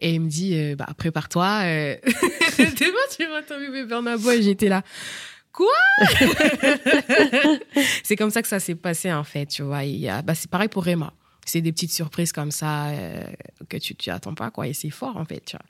[0.00, 1.60] Et il me dit, euh, bah, prépare-toi.
[1.64, 1.96] Euh...
[2.58, 4.42] Demain, tu vas interviewer Burna Boy.
[4.42, 4.82] J'étais là.
[5.52, 5.66] Quoi?
[8.02, 9.80] C'est comme ça que ça s'est passé, en fait, tu vois.
[10.22, 11.12] Bah, c'est pareil pour Rema.
[11.44, 13.22] C'est des petites surprises comme ça euh,
[13.68, 14.66] que tu tu attends pas, quoi.
[14.66, 15.64] Et c'est fort, en fait, tu vois.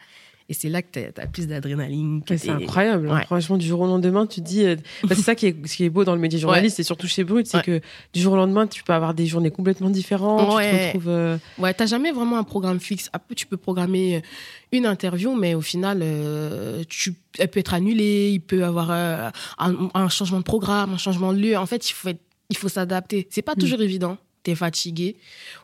[0.48, 2.22] Et c'est là que tu as, plus d'adrénaline.
[2.36, 3.10] C'est incroyable.
[3.10, 3.16] hein.
[3.16, 3.24] Ouais.
[3.24, 4.64] Franchement, du jour au lendemain, tu te dis.
[4.64, 6.84] euh, bah, c'est ça qui est, ce qui est beau dans le métier journaliste, et
[6.84, 7.62] surtout chez Brut, c'est Ouais.
[7.64, 7.80] que
[8.12, 10.48] du jour au lendemain, tu peux avoir des journées complètement différentes.
[10.48, 11.08] Tu te retrouves.
[11.08, 13.10] euh, Ouais, t'as jamais vraiment un programme fixe.
[13.34, 14.22] Tu peux programmer
[14.70, 18.30] une interview, mais au final, euh, tu, elle peut être annulée.
[18.32, 19.28] Il peut y avoir euh,
[19.58, 21.56] un, un changement de programme, un changement de lieu.
[21.58, 23.26] En fait, il faut, être- il faut s'adapter.
[23.30, 23.60] C'est pas Mm.
[23.60, 24.16] toujours évident.
[24.46, 25.16] T'es fatigué.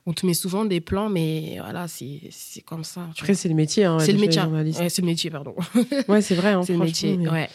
[0.06, 2.20] On te met souvent des plans, mais voilà, c'est
[2.64, 3.06] comme ça.
[3.14, 3.84] tu Après, c'est le métier.
[3.84, 4.42] Hein, C'est le métier.
[4.42, 5.54] Ouais, c'est le métier, pardon.
[6.08, 6.50] Ouais, c'est vrai.
[6.50, 7.16] hein, c'est le métier.
[7.16, 7.48] mais- Ouais.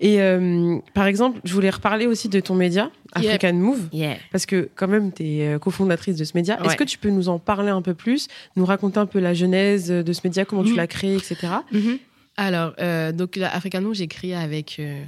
[0.00, 3.26] Et euh, par exemple, je voulais reparler aussi de ton média, Yep.
[3.26, 3.88] African Move.
[3.92, 4.16] Yeah.
[4.32, 6.58] Parce que quand même, tu es cofondatrice de ce média.
[6.64, 9.34] Est-ce que tu peux nous en parler un peu plus, nous raconter un peu la
[9.34, 10.76] genèse de ce média, comment tu Mhm.
[10.78, 11.36] l'as créé, etc.
[11.70, 11.98] Mhm.
[12.38, 15.04] Alors, euh, donc, African Move, j'ai créé avec euh,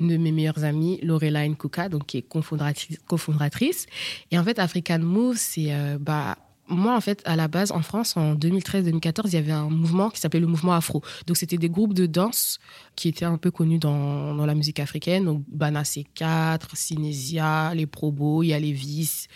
[0.00, 3.86] de mes meilleures amies, Lorela Nkouka, donc qui est cofondatrice, cofondatrice.
[4.30, 6.36] Et en fait, African Move, c'est euh, bah
[6.68, 10.10] moi, en fait, à la base, en France, en 2013-2014, il y avait un mouvement
[10.10, 11.02] qui s'appelait le mouvement afro.
[11.26, 12.58] Donc, c'était des groupes de danse
[12.94, 15.24] qui étaient un peu connus dans, dans la musique africaine.
[15.24, 19.28] Donc, Bana C4, Cinésia, les Probos, il y a les Vis.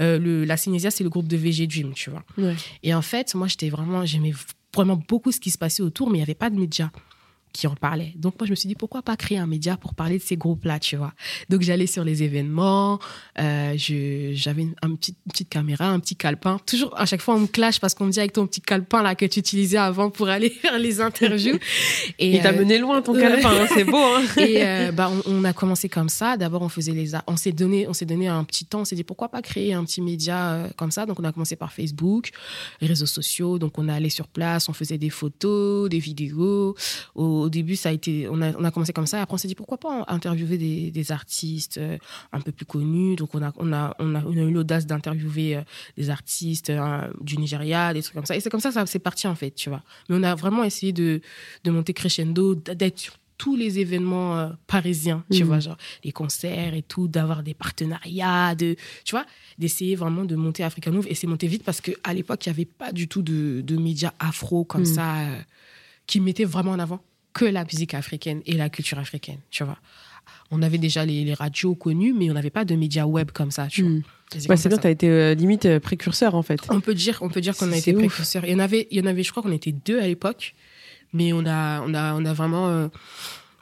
[0.00, 2.24] Euh, le, la Cinésia, c'est le groupe de VG Dream, tu vois.
[2.36, 2.56] Ouais.
[2.82, 4.32] Et en fait, moi, j'étais vraiment, j'aimais
[4.74, 6.90] vraiment beaucoup ce qui se passait autour, mais il n'y avait pas de médias
[7.52, 8.12] qui en parlaient.
[8.16, 10.36] Donc, moi, je me suis dit, pourquoi pas créer un média pour parler de ces
[10.36, 11.12] groupes-là, tu vois.
[11.48, 12.98] Donc, j'allais sur les événements,
[13.38, 16.58] euh, j'avais une, un petit- une petite caméra, un petit calepin.
[16.66, 19.02] Toujours, à chaque fois, on me clash parce qu'on me dit avec ton petit calepin
[19.02, 21.58] là que tu utilisais avant pour aller faire les interviews.
[22.18, 23.96] Et, Il t'a euh, mené loin ton calepin, hein, c'est beau.
[23.98, 26.36] Hein et euh, bah, on, on a commencé comme ça.
[26.36, 28.80] D'abord, on faisait les, a- on s'est donné, on s'est donné un petit temps.
[28.80, 31.06] On s'est dit pourquoi pas créer un petit média euh, comme ça.
[31.06, 32.30] Donc, on a commencé par Facebook,
[32.80, 33.58] les réseaux sociaux.
[33.58, 36.76] Donc, on allé sur place, on faisait des photos, des vidéos.
[37.14, 39.20] Au, au début, ça a été, on a, on a commencé comme ça.
[39.22, 41.98] Après, on s'est dit pourquoi pas interviewer des, des artistes euh,
[42.32, 43.16] un peu plus connus.
[43.16, 45.62] Donc, on a, on a, on a, on a eu l'audace d'interviewer euh,
[45.96, 48.36] des artistes euh, du Nigeria, des trucs comme ça.
[48.36, 49.82] Et c'est comme ça que ça c'est parti en fait, tu vois.
[50.08, 51.20] Mais on a vraiment essayé de,
[51.64, 55.48] de monter crescendo, d'être sur tous les événements euh, parisiens, tu Mhm.
[55.48, 59.24] vois, genre les concerts et tout, d'avoir des partenariats, de, tu vois,
[59.58, 61.06] d'essayer vraiment de monter African Move.
[61.08, 63.76] Et c'est monté vite parce qu'à l'époque, il n'y avait pas du tout de, de
[63.78, 64.86] médias afro comme Mhm.
[64.86, 65.38] ça euh,
[66.06, 67.00] qui mettaient vraiment en avant
[67.32, 69.78] que la musique africaine et la culture africaine, tu vois.
[70.52, 73.50] On avait déjà les, les radios connues, mais on n'avait pas de médias web comme
[73.50, 73.90] ça, tu vois.
[73.90, 74.02] Mm.
[74.32, 76.60] Et Ouais, comme c'est bien, tu as été euh, limite euh, précurseur en fait.
[76.70, 77.98] on peut dire, on peut dire qu'on a été ouf.
[77.98, 78.44] précurseurs.
[78.44, 80.54] Il y en avait, il y en avait, je crois qu'on était deux à l'époque,
[81.12, 82.88] mais on a, on a, on a vraiment euh,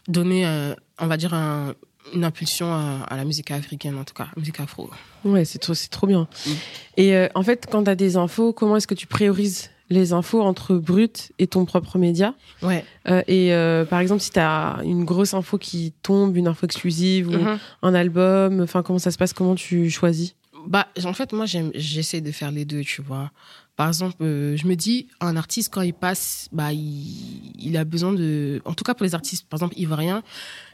[0.08, 1.74] donné, euh, on va dire, un-
[2.14, 4.88] une impulsion à, à la musique africaine, en tout cas, musique afro.
[5.24, 6.26] Ouais, c'est trop, c'est trop bien.
[6.46, 6.50] Mm.
[6.98, 10.42] Et en fait, quand tu as des infos, comment est-ce que tu priorises les infos
[10.42, 12.84] entre Brut et ton propre média Ouais.
[13.08, 16.66] Euh, Et euh, par exemple, si tu as une grosse info qui tombe, une info
[16.66, 17.58] exclusive ou Mhm.
[17.82, 19.32] un album, enfin comment ça se passe?
[19.32, 20.34] Comment tu choisis?
[20.66, 23.30] Bah, en fait, moi, j'essaie de faire les deux, tu vois.
[23.78, 28.12] Par exemple, euh, je me dis, un artiste, quand il passe, bah, il, a besoin
[28.12, 28.60] de.
[28.64, 30.24] En tout cas, pour les artistes, par exemple, ivoiriens,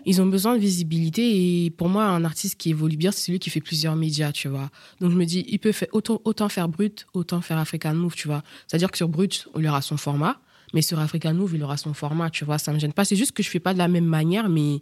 [0.06, 1.64] ils ont besoin de visibilité.
[1.66, 4.48] Et pour moi, un artiste qui évolue bien, c'est celui qui fait plusieurs médias, tu
[4.48, 4.70] vois.
[5.02, 8.14] Donc, je me dis, il peut faire autant, autant faire Brut, autant faire African Move,
[8.14, 8.42] tu vois.
[8.66, 10.40] C'est-à-dire que sur Brut, il aura son format,
[10.72, 12.56] mais sur African Move, il aura son format, tu vois.
[12.56, 13.04] Ça me gêne pas.
[13.04, 14.80] C'est juste que je fais pas de la même manière, mais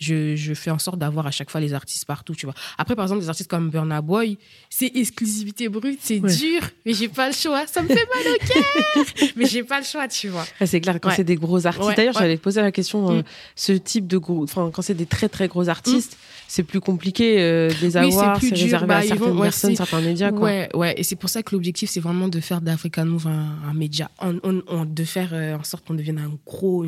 [0.00, 2.54] je, je fais en sorte d'avoir à chaque fois les artistes partout, tu vois.
[2.78, 4.38] Après, par exemple, des artistes comme Burna Boy,
[4.70, 7.66] c'est exclusivité brute, c'est dur, mais j'ai pas le choix.
[7.66, 9.04] Ça me fait mal au cœur,
[9.36, 10.46] mais j'ai pas le choix, tu vois.
[10.58, 11.96] Ah, c'est clair, quand c'est des gros artistes.
[11.96, 13.24] D'ailleurs, j'allais te poser la question, euh, mm.
[13.56, 16.16] ce type de gros, enfin, quand c'est des très très gros artistes.
[16.50, 20.32] C'est plus compliqué euh, de les avoir, c'est réservé bah, à certaines personnes, certains médias,
[20.32, 20.40] quoi.
[20.40, 20.94] Ouais, ouais.
[20.96, 25.04] Et c'est pour ça que l'objectif, c'est vraiment de faire d'Africa Move un, média, de
[25.04, 26.84] faire euh, en sorte qu'on devienne un gros,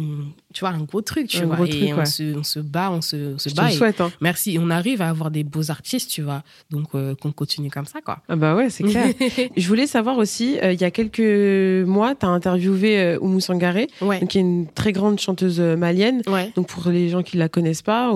[0.53, 1.65] tu vois, un gros truc, tu vois.
[1.69, 3.71] et on, se, on se bat, on se, se bat.
[3.71, 4.11] souhaite, hein.
[4.21, 4.59] Merci.
[4.61, 6.43] On arrive à avoir des beaux artistes, tu vois.
[6.71, 8.19] Donc, euh, qu'on continue comme ça, quoi.
[8.29, 9.15] Ah bah ouais, c'est clair.
[9.57, 13.87] je voulais savoir aussi, euh, il y a quelques mois, tu as interviewé Oumou Sangaré,
[14.29, 16.23] qui est une très grande chanteuse malienne.
[16.57, 18.13] Donc, pour les gens qui la connaissent pas,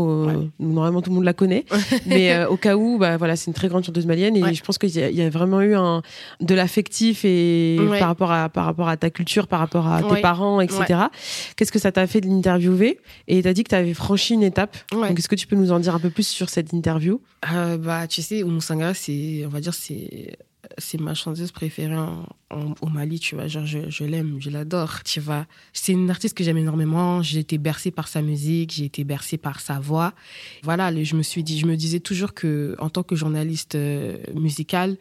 [0.58, 1.64] normalement tout le monde la connaît.
[2.06, 4.78] mais au cas où, bah voilà, c'est une très grande chanteuse malienne et je pense
[4.78, 6.02] qu'il y, a vraiment eu un,
[6.40, 10.20] de l'affectif et par rapport à par rapport à ta culture, par rapport à tes
[10.20, 11.04] parents, etc.
[11.56, 12.98] Qu'est-ce que ça t'a fait de l'interviewer?
[13.28, 14.76] Et tu as dit que tu avais franchi une étape.
[14.92, 17.20] Donc, est-ce que tu peux nous en dire un peu plus sur cette interview?
[17.52, 20.36] Euh, Bah, tu sais, Oumou c'est, on va dire, c'est
[20.78, 21.96] c'est ma chanteuse préférée
[22.50, 23.48] au Mali, tu vois.
[23.48, 25.46] Genre, je, l'aime, je l'adore, tu vois.
[25.72, 27.22] C'est une artiste que j'aime énormément.
[27.22, 30.12] J'ai été bercée par sa musique, j'ai été bercée par sa voix.
[30.62, 34.18] Voilà, je me suis dit, je me disais toujours que, en tant que journaliste euh,
[34.34, 34.96] musical,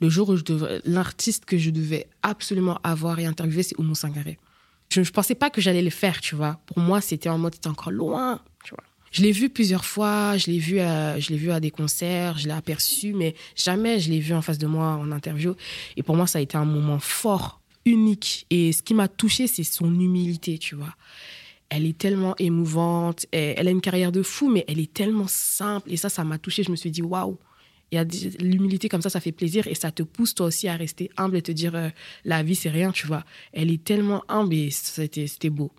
[0.00, 4.38] le jour où je l'artiste que je devais absolument avoir et interviewer, c'est Oumou Sangaré.
[4.90, 6.58] Je ne pensais pas que j'allais le faire, tu vois.
[6.66, 8.40] Pour moi, c'était en mode, c'était encore loin.
[9.10, 12.38] Je l'ai vu plusieurs fois, je l'ai vu, à, je l'ai vu à des concerts,
[12.38, 15.56] je l'ai aperçu, mais jamais je l'ai vu en face de moi en interview.
[15.96, 18.46] Et pour moi, ça a été un moment fort, unique.
[18.50, 20.94] Et ce qui m'a touché, c'est son humilité, tu vois.
[21.70, 25.90] Elle est tellement émouvante, elle a une carrière de fou, mais elle est tellement simple.
[25.92, 26.62] Et ça, ça m'a touché.
[26.62, 27.38] Je me suis dit, waouh,
[27.90, 28.04] il y a
[28.38, 31.36] l'humilité comme ça, ça fait plaisir et ça te pousse toi aussi à rester humble
[31.36, 31.88] et te dire, euh,
[32.24, 33.24] la vie, c'est rien, tu vois.
[33.52, 35.72] Elle est tellement humble et c'était, c'était beau.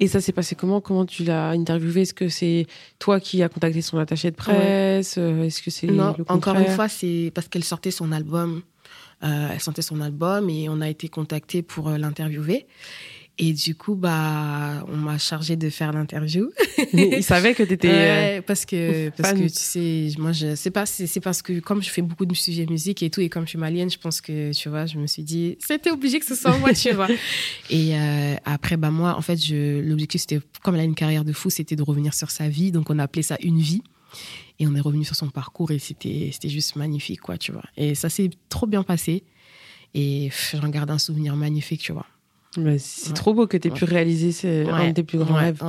[0.00, 0.80] Et ça s'est passé comment?
[0.80, 2.02] Comment tu l'as interviewé?
[2.02, 2.66] Est-ce que c'est
[2.98, 5.16] toi qui as contacté son attaché de presse?
[5.18, 8.62] Euh, Est-ce que c'est non Encore une fois, c'est parce qu'elle sortait son album.
[9.24, 12.66] Euh, elle sortait son album et on a été contacté pour euh, l'interviewer.
[13.40, 16.50] Et du coup, bah, on m'a chargé de faire l'interview.
[16.92, 17.88] Il savait que tu étais.
[17.88, 19.48] Ouais, parce que, parce que tu
[20.10, 23.00] sais, moi, je sais pas, c'est parce que comme je fais beaucoup de sujets musique
[23.04, 25.22] et tout, et comme je suis malienne, je pense que, tu vois, je me suis
[25.22, 27.06] dit, c'était obligé que ce soit moi, tu vois.
[27.70, 31.32] Et euh, après, bah, moi, en fait, l'objectif, c'était, comme elle a une carrière de
[31.32, 32.72] fou, c'était de revenir sur sa vie.
[32.72, 33.82] Donc, on a appelé ça Une vie.
[34.58, 37.62] Et on est revenu sur son parcours et c'était juste magnifique, quoi, tu vois.
[37.76, 39.22] Et ça s'est trop bien passé.
[39.94, 42.06] Et j'en garde un souvenir magnifique, tu vois
[42.78, 45.62] c'est trop beau que tu aies pu réaliser ce, un de tes plus grands rêves.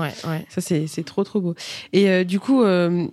[0.49, 1.55] Ça, c'est trop, trop beau.
[1.93, 3.07] Et euh, du coup, euh,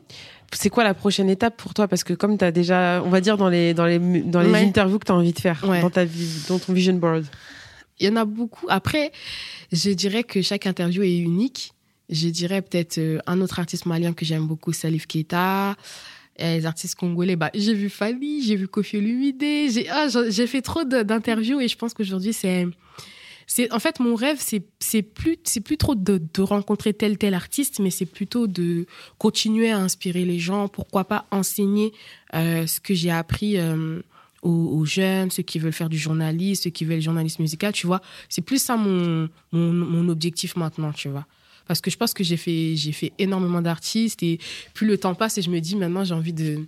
[0.52, 1.88] c'est quoi la prochaine étape pour toi?
[1.88, 4.54] Parce que comme tu as déjà, on va dire, dans les, dans les, dans les
[4.54, 6.04] interviews que tu as envie de faire, dans, ta
[6.48, 7.24] dans ton vision board
[8.00, 8.66] Il y en a beaucoup.
[8.68, 9.12] Après,
[9.72, 11.72] je dirais que chaque interview est unique.
[12.08, 15.74] Je dirais peut-être euh, un autre artiste malien que j'aime beaucoup, Salif Keita.
[16.38, 20.06] les artistes congolais, bah, j'ai vu Fali, j'ai vu Kofi Olumide, j'ai ah,
[20.46, 22.68] fait trop d'interviews et je pense qu'aujourd'hui, c'est
[23.46, 27.34] c'est en fait mon rêve c'est c'est plus c'est plus trop de, rencontrer tel tel
[27.34, 28.86] artiste mais c'est plutôt de
[29.18, 31.92] continuer à inspirer les gens pourquoi pas enseigner
[32.34, 34.00] euh, ce que j'ai appris euh,
[34.42, 37.86] aux, jeunes ceux qui veulent faire du journalisme ceux qui veulent le journalisme musical tu
[37.86, 38.00] vois.
[38.28, 41.26] C'est plus ça mon, mon, mon objectif maintenant tu vois.
[41.66, 44.38] Parce que je pense que j'ai fait j'ai fait énormément d'artistes et
[44.74, 46.60] plus le temps passe et je me dis maintenant j'ai envie de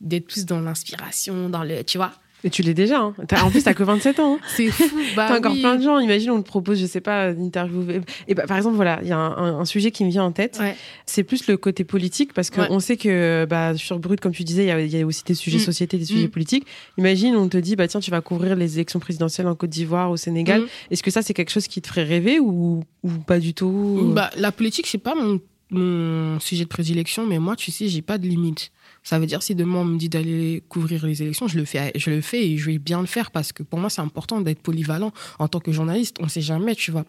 [0.00, 2.12] d'être plus dans l'inspiration dans le tu vois
[2.44, 3.00] et tu l'es déjà.
[3.00, 3.14] Hein.
[3.42, 4.34] En plus, t'as que 27 ans.
[4.34, 4.38] Hein.
[4.48, 4.84] C'est fou.
[5.16, 5.98] Bah, t'as encore plein de gens.
[5.98, 8.00] Imagine, on te propose, je sais pas, d'interviewer.
[8.28, 10.60] Et bah, par exemple, voilà, il y a un, sujet qui me vient en tête.
[11.06, 14.64] C'est plus le côté politique parce qu'on sait que bah, sur Brut, comme tu disais,
[14.64, 15.60] il y, a aussi des sujets mm.
[15.60, 16.30] société, des sujets mm.
[16.30, 16.66] politiques.
[16.98, 20.10] Imagine, on te dit, bah tiens, tu vas couvrir les élections présidentielles en Côte d'Ivoire,
[20.10, 20.62] au Sénégal.
[20.62, 20.66] Mm.
[20.90, 24.12] Est-ce que ça, c'est quelque chose qui te ferait rêver ou, ou pas du tout?
[24.14, 28.02] Bah, la politique, c'est pas mon, mon sujet de prédilection, mais moi, tu sais, j'ai
[28.02, 28.70] pas de limite.
[29.10, 31.90] Ça veut dire si demain on me dit d'aller couvrir les élections, je le fais,
[31.96, 34.40] je le fais et je vais bien le faire parce que pour moi c'est important
[34.40, 36.18] d'être polyvalent en tant que journaliste.
[36.20, 37.04] On ne sait jamais, tu vois.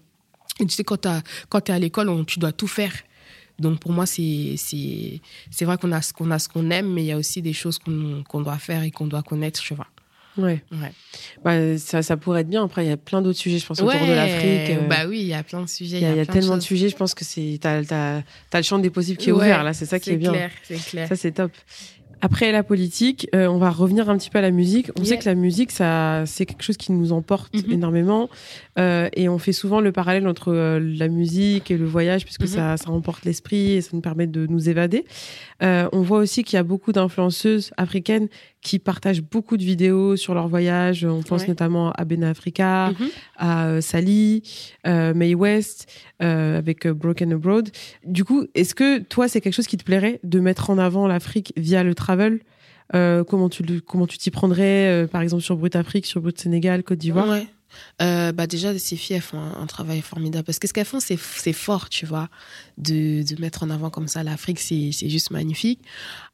[0.57, 2.91] tu sais quand tu es à l'école, tu dois tout faire.
[3.59, 4.57] Donc pour moi c'est
[5.61, 7.53] vrai qu'on a ce qu'on a ce qu'on aime, mais il y a aussi des
[7.53, 9.85] choses qu'on doit faire et qu'on doit connaître, tu vois.
[10.37, 10.63] Ouais.
[10.71, 10.91] ouais.
[11.43, 12.63] Bah, ça, ça pourrait être bien.
[12.63, 14.77] Après, il y a plein d'autres sujets, je pense, autour de l'Afrique.
[14.77, 14.87] Euh.
[14.87, 15.97] Bah oui, il y a plein de sujets.
[15.97, 18.23] Il y, a, tellement de, sujets, je pense que c'est, t'as, as,
[18.57, 19.73] le champ des possibles qui est ouvert, là.
[19.73, 20.33] C'est ça qui est bien.
[20.63, 21.07] c'est clair.
[21.07, 21.51] Ça, c'est top.
[22.23, 24.91] Après la politique, euh, on va revenir un petit peu à la musique.
[24.95, 25.09] On Yeah.
[25.09, 27.71] sait que la musique, ça, c'est quelque chose qui nous emporte Mhm.
[27.71, 28.29] énormément,
[28.79, 32.43] Euh, et on fait souvent le parallèle entre euh, la musique et le voyage, puisque
[32.43, 32.47] Mhm.
[32.47, 35.03] ça, ça emporte l'esprit et ça nous permet de nous évader.
[35.63, 38.27] Euh, on voit aussi qu'il y a beaucoup d'influenceuses africaines
[38.61, 41.05] qui partagent beaucoup de vidéos sur leur voyage.
[41.05, 41.47] On pense Ouais.
[41.49, 43.07] notamment à Ben Africa, Mhm.
[43.37, 44.41] à euh, Sally,
[44.87, 45.87] euh, Mae West,
[46.23, 47.69] euh, avec Broken Abroad.
[48.05, 51.07] Du coup, est-ce que toi, c'est quelque chose qui te plairait de mettre en avant
[51.07, 52.39] l'Afrique via le travel?
[52.93, 56.97] Comment tu comment tu t'y prendrais, par exemple sur Brut Afrique, sur Brut Sénégal, Côte
[56.97, 57.29] d'Ivoire?
[57.29, 57.47] Ouais.
[58.01, 60.45] Euh, bah déjà, ces filles, elles font un, travail formidable.
[60.45, 61.17] Parce que ce qu'elles font, c'est,
[61.53, 62.29] fort, tu vois,
[62.77, 64.59] de, de mettre en avant comme ça l'Afrique.
[64.59, 65.81] C'est, juste magnifique.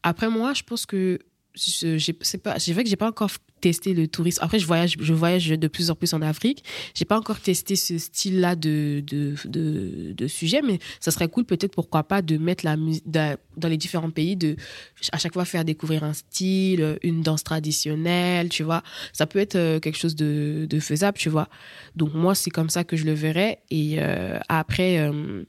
[0.04, 1.20] Après, moi, je pense que
[1.58, 4.40] c'est pas, c'est vrai que j'ai pas encore testé le tourisme.
[4.44, 6.64] Après, je voyage, je voyage de plus en plus en Afrique.
[6.94, 11.44] J'ai pas encore testé ce style-là de, de, de, de sujet, mais ça serait cool,
[11.44, 14.56] peut-être, pourquoi pas, de mettre la musique dans les différents pays, de
[15.12, 18.84] à chaque fois faire découvrir un style, une danse traditionnelle, tu vois.
[19.14, 21.50] Ça peut être euh, quelque chose de, de faisable, tu vois.
[21.96, 23.60] Donc, moi, c'est comme ça que je le verrais.
[23.72, 25.44] Et euh, après, euh,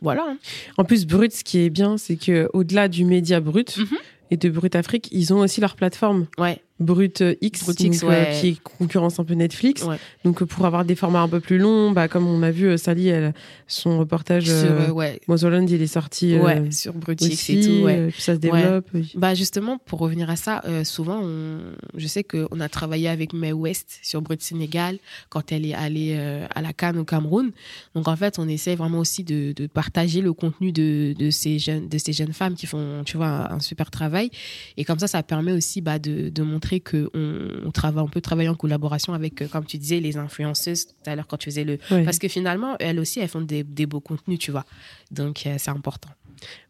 [0.00, 0.24] voilà.
[0.30, 0.38] hein.
[0.78, 3.98] En plus, Brut, ce qui est bien, c'est que au-delà du média Brut Mhm.
[4.30, 6.60] Et de Brut Afrique, ils ont aussi leur plateforme Ouais.
[6.80, 9.84] Brut euh, X, Brut X, donc, euh, qui concurrence un peu Netflix.
[9.84, 9.96] Ouais.
[10.24, 12.76] Donc euh, pour avoir des formats un peu plus longs, bah, comme on a vu,
[12.78, 13.34] Sally, elle,
[13.66, 15.20] son reportage Sur, euh, ouais.
[15.28, 18.86] Mozoland, il est sorti euh, sur Brutix aussi, et tout, puis ça se développe.
[18.94, 19.12] oui.
[19.14, 21.60] Bah justement, pour revenir à ça, souvent, on-
[21.96, 24.96] je sais qu'on a travaillé avec May West sur Brut Sénégal
[25.28, 26.16] quand elle est allée
[26.54, 27.50] à la Cannes au Cameroun.
[27.94, 31.58] Donc en fait, on essaie vraiment aussi de, de partager le contenu de, de, ces
[31.58, 34.30] jeunes, de ces jeunes femmes qui font, tu vois, un, un super travail.
[34.76, 38.08] Et comme ça, ça permet aussi bah, de, de montrer que on, on travaille, on
[38.08, 41.38] peut travailler en collaboration avec, euh, comme tu disais, les influenceuses tout à l'heure quand
[41.38, 41.78] tu faisais le.
[42.04, 44.64] Parce que finalement, elles aussi, elles font des, des beaux contenus, tu vois.
[45.10, 46.10] Donc euh, c'est important.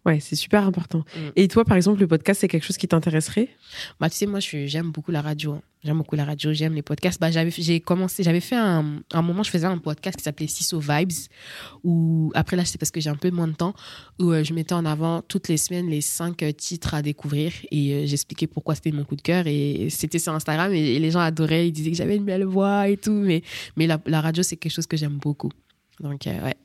[0.06, 1.04] Ouais, c'est super important.
[1.14, 1.20] Mm.
[1.36, 3.48] Et toi, par exemple, le podcast, c'est quelque chose qui t'intéresserait?
[4.00, 5.52] Bah, tu sais, moi, j'aime beaucoup la radio.
[5.52, 5.62] hein.
[5.82, 7.18] J'aime beaucoup la radio, j'aime les podcasts.
[7.18, 10.46] Bah, j'avais, j'ai commencé, j'avais fait un, un moment, je faisais un podcast qui s'appelait
[10.46, 11.12] Ciso Vibes,
[11.84, 13.72] où, après là, c'est parce que j'ai un peu moins de temps,
[14.18, 17.52] où euh, je mettais en avant toutes les semaines les cinq euh, titres à découvrir
[17.70, 20.98] et euh, j'expliquais pourquoi c'était mon coup de cœur et c'était sur Instagram et, et
[20.98, 23.42] les gens adoraient, ils disaient que j'avais une belle voix et tout, mais,
[23.76, 25.50] mais la, la radio, c'est quelque chose que j'aime beaucoup.
[26.00, 26.56] Donc, ouais.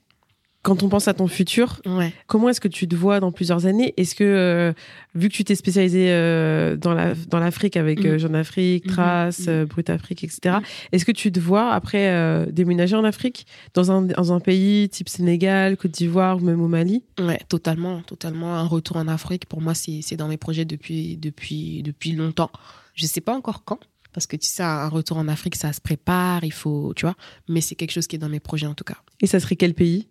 [0.66, 2.12] Quand on pense à ton futur, Ouais.
[2.28, 3.94] comment est-ce que tu te vois dans plusieurs années?
[3.98, 4.74] Est-ce que, euh,
[5.14, 8.18] vu que tu t'es spécialisé euh, dans la dans l'Afrique avec euh, Mhm.
[8.18, 9.50] Jeune Afrique, Mhm, Trace, mhm.
[9.50, 10.58] euh, Brut Afrique, etc.,
[10.92, 14.90] est-ce que tu te vois après euh, déménager en Afrique, dans un, dans un pays
[14.90, 17.04] type Sénégal, Côte d'Ivoire ou même au Mali?
[17.20, 18.56] Ouais, totalement, totalement.
[18.56, 22.50] Un retour en Afrique, pour moi, c'est dans mes projets depuis, depuis, depuis longtemps.
[22.96, 23.80] Je sais pas encore quand,
[24.14, 27.16] parce que tu sais, un retour en Afrique, ça se prépare, il faut, tu vois.
[27.50, 28.98] Mais c'est quelque chose qui est dans mes projets en tout cas.
[29.22, 30.08] Et ça serait quel pays?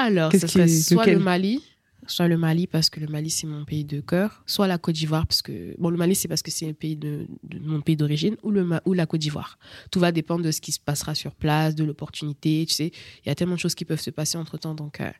[0.00, 1.62] Alors, ce serait soit lequel le Mali,
[2.06, 4.94] soit le Mali parce que le Mali c'est mon pays de cœur, soit la Côte
[4.94, 7.80] d'Ivoire parce que bon le Mali c'est parce que c'est un pays de, de mon
[7.80, 9.58] pays d'origine ou le ou la Côte d'Ivoire.
[9.90, 12.90] Tout va dépendre de ce qui se passera sur place, de l'opportunité, tu sais.
[13.24, 15.10] Il y a tellement de choses qui peuvent se passer entre temps donc euh,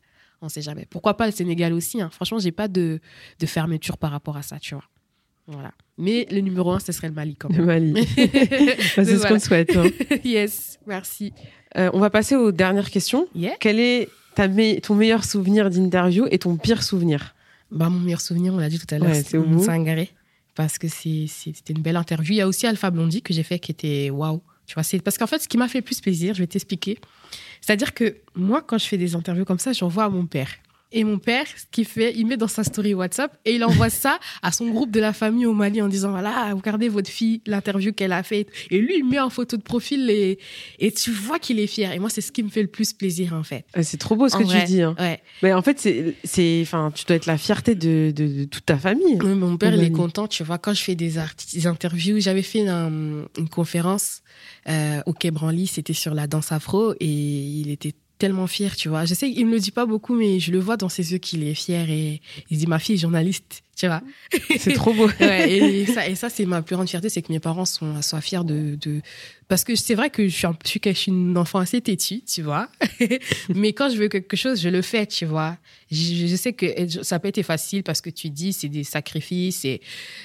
[0.42, 0.86] on sait jamais.
[0.88, 2.08] Pourquoi pas le Sénégal aussi hein.
[2.10, 2.98] Franchement, j'ai pas de
[3.38, 4.84] de fermeture par rapport à ça, tu vois.
[5.46, 5.72] Voilà.
[5.98, 7.92] Mais le numéro un, ce serait le Mali quand Le même.
[7.92, 8.06] Mali.
[8.16, 8.24] Bah,
[8.94, 9.28] c'est ce Voilà.
[9.28, 9.76] qu'on souhaite.
[9.76, 9.84] hein.
[10.24, 11.32] yes, merci.
[11.76, 13.26] Euh, on va passer aux dernières questions.
[13.34, 13.54] Yeah.
[13.60, 17.34] Quel est ta me- ton meilleur souvenir d'interview et ton pire souvenir
[17.70, 19.62] Bah, mon meilleur souvenir, on l'a dit tout à l'heure, Ouais, c'est au.
[19.62, 20.10] Sangaré.
[20.54, 22.32] Parce que c'était une belle interview.
[22.34, 24.42] Il y a aussi Alpha Blondie que j'ai fait qui était waouh.
[24.66, 26.98] Tu vois, parce qu'en fait, ce qui m'a fait le plus plaisir, je vais t'expliquer.
[27.60, 30.48] C'est-à-dire que moi, quand je fais des interviews comme ça, j'envoie à mon père.
[30.92, 33.90] Et mon père, ce qu'il fait, il met dans sa story WhatsApp et il envoie
[33.90, 37.42] ça à son groupe de la famille au Mali en disant voilà, regardez votre fille,
[37.46, 38.48] l'interview qu'elle a faite.
[38.70, 40.38] Et lui, il met en photo de profil et,
[40.81, 41.92] et tu vois qu'il est fier.
[41.92, 43.64] Et moi, c'est ce qui me fait le plus plaisir en fait.
[43.76, 44.83] Euh, C'est trop beau ce En que vrai, tu dis.
[44.83, 44.96] hein.
[44.98, 45.20] Ouais.
[45.42, 45.79] Mais en fait,
[46.24, 49.18] c'est, enfin, tu dois être la fierté de, de, de toute ta famille.
[49.22, 50.59] Oui, mon père, il est content, tu vois.
[50.59, 51.14] Quand je fais des,
[51.55, 54.22] des interviews, j'avais fait un- une conférence
[54.68, 58.88] euh, au Quai Branly, c'était sur la danse afro, et il était tellement fier, tu
[58.88, 59.04] vois.
[59.06, 61.18] Je sais qu'il me le dit pas beaucoup, mais je le vois dans ses yeux
[61.18, 64.02] qu'il est fier, et il dit, ma fille est journaliste, tu vois.
[64.59, 65.09] C'est trop beau.
[65.20, 68.00] Ouais, et ça, et ça c'est ma plus grande fierté, c'est que mes parents sont,
[68.02, 69.00] soient fiers de, de...
[69.48, 71.80] Parce que c'est vrai que je suis, un- je suis, je suis une enfant assez
[71.80, 72.68] têtue, tu vois.
[73.54, 75.56] Mais quand je veux quelque chose, je le fais, tu vois.
[75.90, 76.66] Je, je sais que
[77.02, 79.80] ça peut être facile parce que tu dis, c'est des sacrifices, c'est,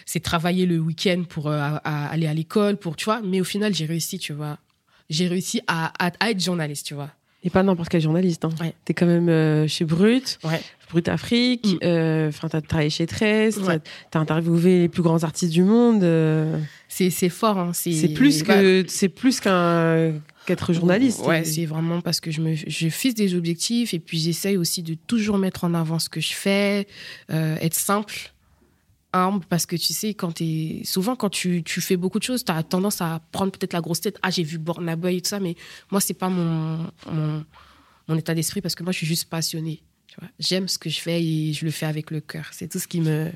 [0.06, 3.22] c'est travailler le week-end pour euh, à- à aller à l'école, pour, tu vois.
[3.24, 4.60] Mais au final, j'ai réussi, tu vois.
[5.10, 7.12] J'ai réussi à, à, à être journaliste, tu vois.
[7.46, 8.44] Et pas n'importe quel journaliste.
[8.44, 8.50] Hein.
[8.60, 8.74] Ouais.
[8.84, 10.60] T'es quand même euh, chez Brut, Ouais.
[10.90, 11.66] Brut Afrique.
[11.66, 11.78] Mm.
[11.84, 13.58] euh, Enfin, t'as travaillé chez Tress.
[13.58, 13.80] Ouais.
[14.10, 16.04] T'as, interviewé les plus grands artistes du monde.
[16.04, 16.58] euh,
[16.90, 17.72] C'est, fort, hein.
[17.74, 20.14] c'est plus que, c'est plus qu'un
[20.48, 21.26] qu'être journaliste.
[21.26, 24.84] Ouais, c'est vraiment parce que je me je fixe des objectifs et puis j'essaye aussi
[24.84, 26.88] de toujours mettre en avant ce que je fais,
[27.30, 28.32] être simple,
[29.16, 32.44] humble parce que tu sais, quand es, souvent quand tu, tu fais beaucoup de choses,
[32.44, 34.18] tu as tendance à prendre peut-être la grosse tête.
[34.22, 35.56] Ah, j'ai vu Born Boy et tout ça, mais
[35.92, 37.46] moi, c'est pas mon, mon,
[38.08, 39.82] mon état d'esprit parce que moi, je suis juste passionnée.
[40.40, 42.48] J'aime ce que je fais et je le fais avec le cœur.
[42.52, 43.32] C'est tout ce qui me,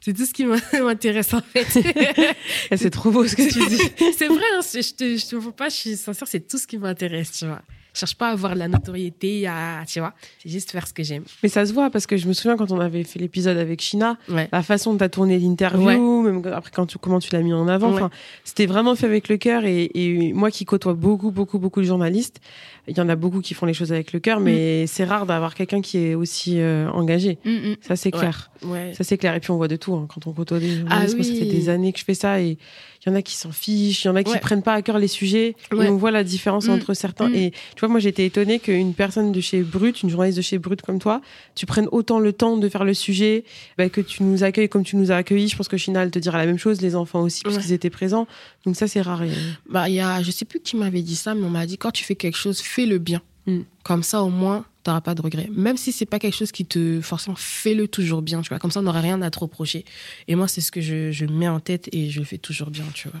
[0.00, 0.44] c'est tout ce qui
[0.80, 1.66] m'intéresse en fait.
[2.76, 4.12] c'est trop beau ce que tu dis.
[4.16, 6.66] c'est vrai, hein, je te, je te vois pas, je suis sincère, c'est tout ce
[6.66, 7.62] qui m'intéresse, tu vois.
[7.96, 10.12] Cherche pas à avoir la notoriété, à, tu vois.
[10.42, 11.24] C'est juste faire ce que j'aime.
[11.42, 13.80] Mais ça se voit parce que je me souviens quand on avait fait l'épisode avec
[13.80, 17.42] China, la façon dont tu as tourné l'interview, même après quand tu, comment tu l'as
[17.42, 18.10] mis en avant, enfin,
[18.44, 21.86] c'était vraiment fait avec le cœur et, et, moi qui côtoie beaucoup, beaucoup, beaucoup de
[21.86, 22.40] journalistes,
[22.88, 24.86] il y en a beaucoup qui font les choses avec le cœur, mais mm.
[24.86, 27.38] c'est rare d'avoir quelqu'un qui est aussi euh, engagé.
[27.44, 27.76] Mm, mm.
[27.80, 28.50] Ça, c'est clair.
[28.94, 29.34] Ça, c'est clair.
[29.34, 31.22] Et puis, on voit de tout hein, quand on côtoie des ah journalistes.
[31.22, 32.58] Ça fait des années que je fais ça et
[33.04, 34.82] il y en a qui s'en fichent, il y en a qui prennent pas à
[34.82, 35.54] cœur les sujets.
[35.72, 37.32] Et on voit la différence entre certains.
[37.32, 40.58] Et tu vois, moi, j'étais étonnée qu'une personne de chez Brut, une journaliste de chez
[40.58, 41.20] Brut comme toi,
[41.54, 43.44] tu prennes autant le temps de faire le sujet,
[43.78, 45.48] bah, que tu nous accueilles comme tu nous as accueillis.
[45.48, 48.26] Je pense que China, te dira la même chose, les enfants aussi, puisqu'ils étaient présents.
[48.64, 49.22] Donc ça, c'est rare.
[49.68, 51.78] Bah, il y a, je sais plus qui m'avait dit ça, mais on m'a dit
[51.78, 53.22] quand tu fais quelque chose, fais le bien.
[53.46, 53.60] Mm.
[53.82, 55.48] Comme ça, au moins, tu n'auras pas de regrets.
[55.52, 58.58] Même si c'est pas quelque chose qui te forcément fais-le toujours bien, tu vois.
[58.58, 59.84] Comme ça, on n'aurait rien à te reprocher.
[60.28, 62.70] Et moi, c'est ce que je, je, mets en tête et je le fais toujours
[62.70, 63.20] bien, tu vois.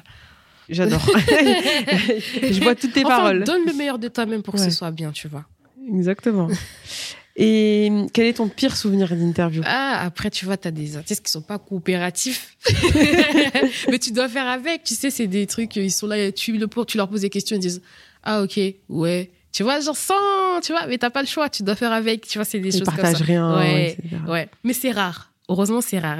[0.68, 1.04] J'adore.
[1.06, 3.44] je vois toutes tes paroles.
[3.44, 5.44] Donne le meilleur de toi-même pour que ce soit bien, tu vois.
[5.88, 6.48] Exactement.
[7.38, 9.62] Et quel est ton pire souvenir d'interview?
[9.66, 12.56] Ah, après, tu vois, tu as des artistes qui sont pas coopératifs.
[13.90, 14.84] Mais tu dois faire avec.
[14.84, 17.60] Tu sais, c'est des trucs, ils sont là, tu, tu leur poses des questions, ils
[17.60, 17.82] disent
[18.22, 18.58] Ah, ok,
[18.88, 21.92] ouais, tu vois, genre sans, tu vois, mais t'as pas le choix, tu dois faire
[21.92, 23.24] avec, tu vois, c'est des choses comme ça.
[23.24, 23.56] rien.
[23.56, 23.96] Ouais,
[24.28, 24.48] ouais.
[24.64, 25.32] Mais c'est rare.
[25.48, 26.18] Heureusement, c'est rare.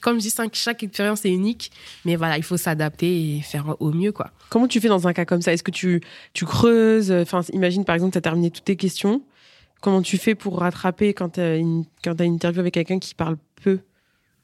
[0.00, 1.70] Comme je dis, chaque expérience est unique,
[2.04, 4.32] mais voilà, il faut s'adapter et faire au mieux, quoi.
[4.50, 5.52] Comment tu fais dans un cas comme ça?
[5.52, 6.00] Est-ce que tu,
[6.32, 9.22] tu creuses Enfin, imagine par exemple, tu as terminé toutes tes questions.
[9.80, 12.98] Comment tu fais pour rattraper quand tu as une, quand as une interview avec quelqu'un
[12.98, 13.80] qui parle peu?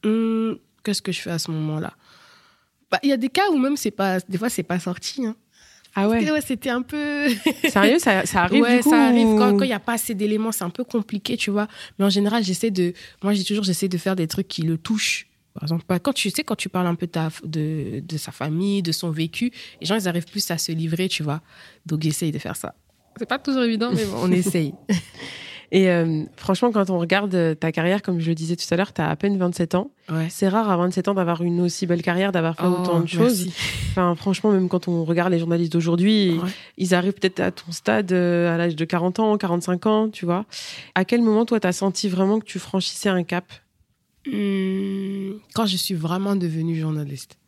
[0.04, 1.94] Hum, Qu'est-ce que je fais à ce moment-là?
[2.90, 5.26] Bah, Il y a des cas où même c'est pas, des fois, c'est pas sorti.
[5.26, 5.34] Hein.
[5.94, 7.28] Ah ouais, C'était un peu.
[7.68, 9.36] Sérieux, ça, ça arrive Ouais, du coup, ça arrive.
[9.38, 11.68] Quand il n'y a pas assez d'éléments, c'est un peu compliqué, tu vois.
[11.98, 12.92] Mais en général, j'essaie de.
[13.22, 15.26] Moi, j'ai toujours, j'essaie de faire des trucs qui le touchent.
[15.54, 17.08] Par exemple, quand tu sais, quand tu parles un peu
[17.44, 21.08] de, de sa famille, de son vécu, les gens, ils arrivent plus à se livrer,
[21.08, 21.40] tu vois.
[21.86, 22.74] Donc, j'essaye de faire ça.
[23.16, 24.74] C'est pas toujours évident, mais bon, on essaye.
[25.72, 28.76] Et euh, franchement, quand on regarde euh, ta carrière, comme je le disais tout à
[28.76, 29.90] l'heure, tu as à peine 27 ans.
[30.28, 33.06] C'est rare à 27 ans d'avoir une aussi belle carrière, d'avoir fait autant de oh,
[33.06, 33.46] choses.
[33.90, 36.40] Enfin, franchement, même quand on regarde les journalistes d'aujourd'hui,
[36.78, 40.24] ils arrivent peut-être à ton stade euh, à l'âge de 40 ans, 45 ans, tu
[40.24, 40.46] vois.
[40.96, 43.44] À quel moment, toi, tu as senti vraiment que tu franchissais un cap?
[44.26, 47.39] Hum, Quand je suis vraiment devenue journaliste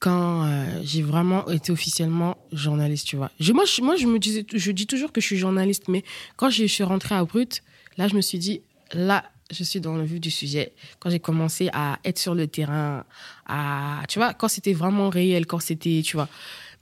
[0.00, 3.30] quand euh, j'ai vraiment été officiellement journaliste, tu vois.
[3.52, 6.02] Moi, je, me disais, je dis toujours que je suis journaliste, mais
[6.36, 7.62] quand je suis rentrée à Brut,
[7.98, 8.62] là, je me suis dit,
[8.94, 10.72] là, je suis dans le vue du sujet.
[11.00, 13.04] Quand j'ai commencé à être sur le terrain,
[13.46, 16.28] à, tu vois, quand c'était vraiment réel, quand c'était, tu vois.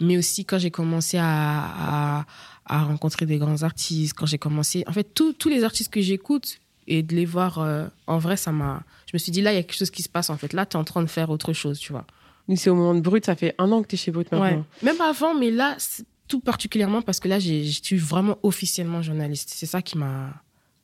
[0.01, 2.25] Mais aussi quand j'ai commencé à,
[2.67, 6.61] à, rencontrer des grands artistes, quand j'ai commencé, en fait, tous les artistes que j'écoute
[6.87, 9.57] et de les voir euh, en vrai, ça m'a, je me suis dit, là, il
[9.57, 10.53] y a quelque chose qui se passe, en fait.
[10.53, 12.07] Là, tu es en train de faire autre chose, tu vois
[12.57, 14.65] c'est au moment de Brut, ça fait un an que tu es chez Brut maintenant.
[14.83, 15.77] Même avant, mais là,
[16.29, 19.51] tout particulièrement parce que là, je suis vraiment officiellement journaliste.
[19.55, 20.33] C'est ça qui m'a.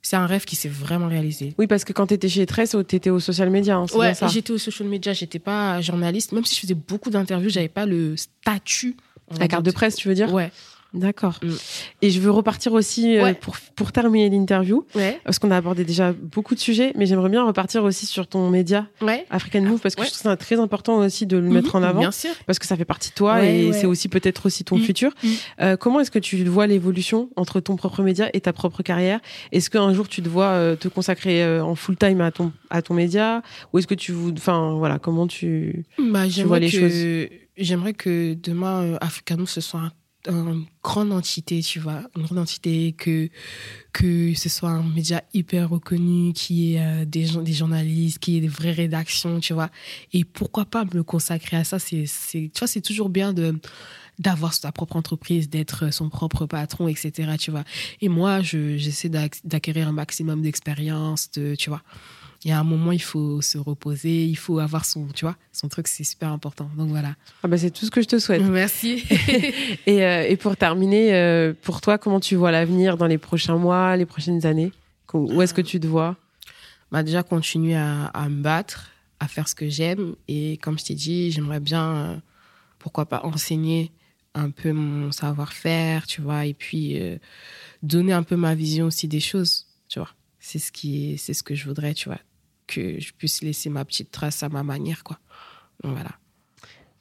[0.02, 1.54] C'est un rêve qui s'est vraiment réalisé.
[1.56, 3.76] Oui, parce que quand tu étais chez Tress, tu étais au social media.
[3.76, 6.32] Hein, ouais, j'étais au social media, j'étais pas journaliste.
[6.32, 8.96] Même si je faisais beaucoup d'interviews, j'avais pas le statut.
[9.38, 10.30] La carte de presse, tu veux dire?
[10.32, 10.52] Ouais.
[10.94, 11.40] D'accord.
[11.42, 11.50] Mm.
[12.02, 14.86] Et je veux repartir aussi euh, pour, pour terminer l'interview,
[15.24, 18.48] parce qu'on a abordé déjà beaucoup de sujets, mais j'aimerais bien repartir aussi sur ton
[18.48, 18.86] média
[19.28, 21.84] African Move, parce que je trouve ça très important aussi de le mettre en mhm,
[21.84, 22.30] avant, bien sûr.
[22.46, 24.82] parce que ça fait partie de toi et c'est aussi peut-être aussi ton mm.
[24.82, 25.10] futur.
[25.22, 25.28] Mm.
[25.60, 29.20] Euh, comment est-ce que tu vois l'évolution entre ton propre média et ta propre carrière?
[29.50, 32.82] Est-ce qu'un jour tu te vois euh, te consacrer en full time à ton à
[32.82, 33.42] ton média,
[33.72, 37.28] ou est-ce que tu enfin voilà, comment tu, bah, tu vois les choses?
[37.56, 39.92] J'aimerais que demain African Move ce soit un
[40.28, 43.28] une grande entité, tu vois, une grande entité, que,
[43.92, 48.40] que ce soit un média hyper reconnu, qui ait euh, des, des journalistes, qui ait
[48.40, 49.70] des vraies rédactions, tu vois.
[50.12, 51.78] Et pourquoi pas me consacrer à ça?
[51.78, 53.58] C'est, Tu vois, c'est toujours bien de
[54.20, 57.64] d'avoir sa propre entreprise, d'être son propre patron, etc., tu vois.
[58.00, 61.82] Et moi, je, j'essaie d'acquérir un maximum d'expérience, de, tu vois
[62.44, 65.36] il y a un moment, il faut se reposer, il faut avoir son, tu vois,
[65.50, 66.70] son truc, c'est super important.
[66.76, 67.16] Donc voilà.
[67.42, 68.42] Ah bah c'est tout ce que je te souhaite.
[68.42, 69.02] Merci.
[69.86, 73.56] et, euh, et, pour terminer, euh, pour toi, comment tu vois l'avenir dans les prochains
[73.56, 74.72] mois, les prochaines années?
[75.14, 76.16] Où est-ce que tu te vois?
[76.92, 78.90] Bah Déjà, continuer à, à, me battre,
[79.20, 80.14] à faire ce que j'aime.
[80.28, 82.16] Et comme je t'ai dit, j'aimerais bien, euh,
[82.78, 83.90] pourquoi pas, enseigner
[84.34, 87.00] un peu mon savoir-faire, tu vois, et puis
[87.84, 90.10] donner un peu ma vision aussi des choses, tu vois.
[90.40, 92.18] C'est ce, qui c'est ce que je voudrais, tu vois
[92.66, 95.18] que je puisse laisser ma petite trace à ma manière, quoi.
[95.82, 96.10] voilà.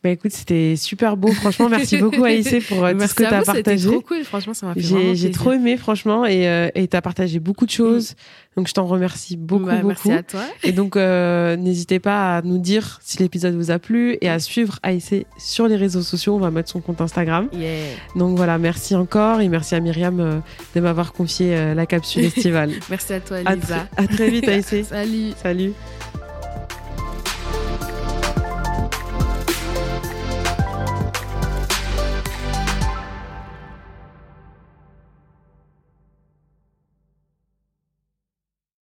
[0.04, 1.32] Bah écoute, c'était super beau.
[1.32, 3.78] Franchement, merci beaucoup Aïssé pour euh, tout ce que tu as partagé.
[3.78, 7.02] C'était trop cool, franchement, ça m'a fait J'ai trop aimé, franchement, et euh, tu as
[7.02, 8.12] partagé beaucoup de choses.
[8.12, 8.16] Mm.
[8.58, 10.10] Donc, je t'en remercie beaucoup, bah, beaucoup.
[10.10, 10.42] Merci à toi.
[10.62, 14.40] Et donc, euh, n'hésitez pas à nous dire si l'épisode vous a plu et à
[14.40, 16.36] suivre Aïssé sur les réseaux sociaux.
[16.36, 17.48] On va mettre son compte Instagram.
[18.18, 20.42] Donc, voilà, merci encore et merci à Myriam
[20.76, 22.72] de m'avoir confié la capsule estivale.
[22.90, 23.88] merci à toi, Lisa.
[23.96, 24.84] À, à très vite, Aïssé.
[24.84, 25.32] Salut.
[25.42, 25.72] Salut.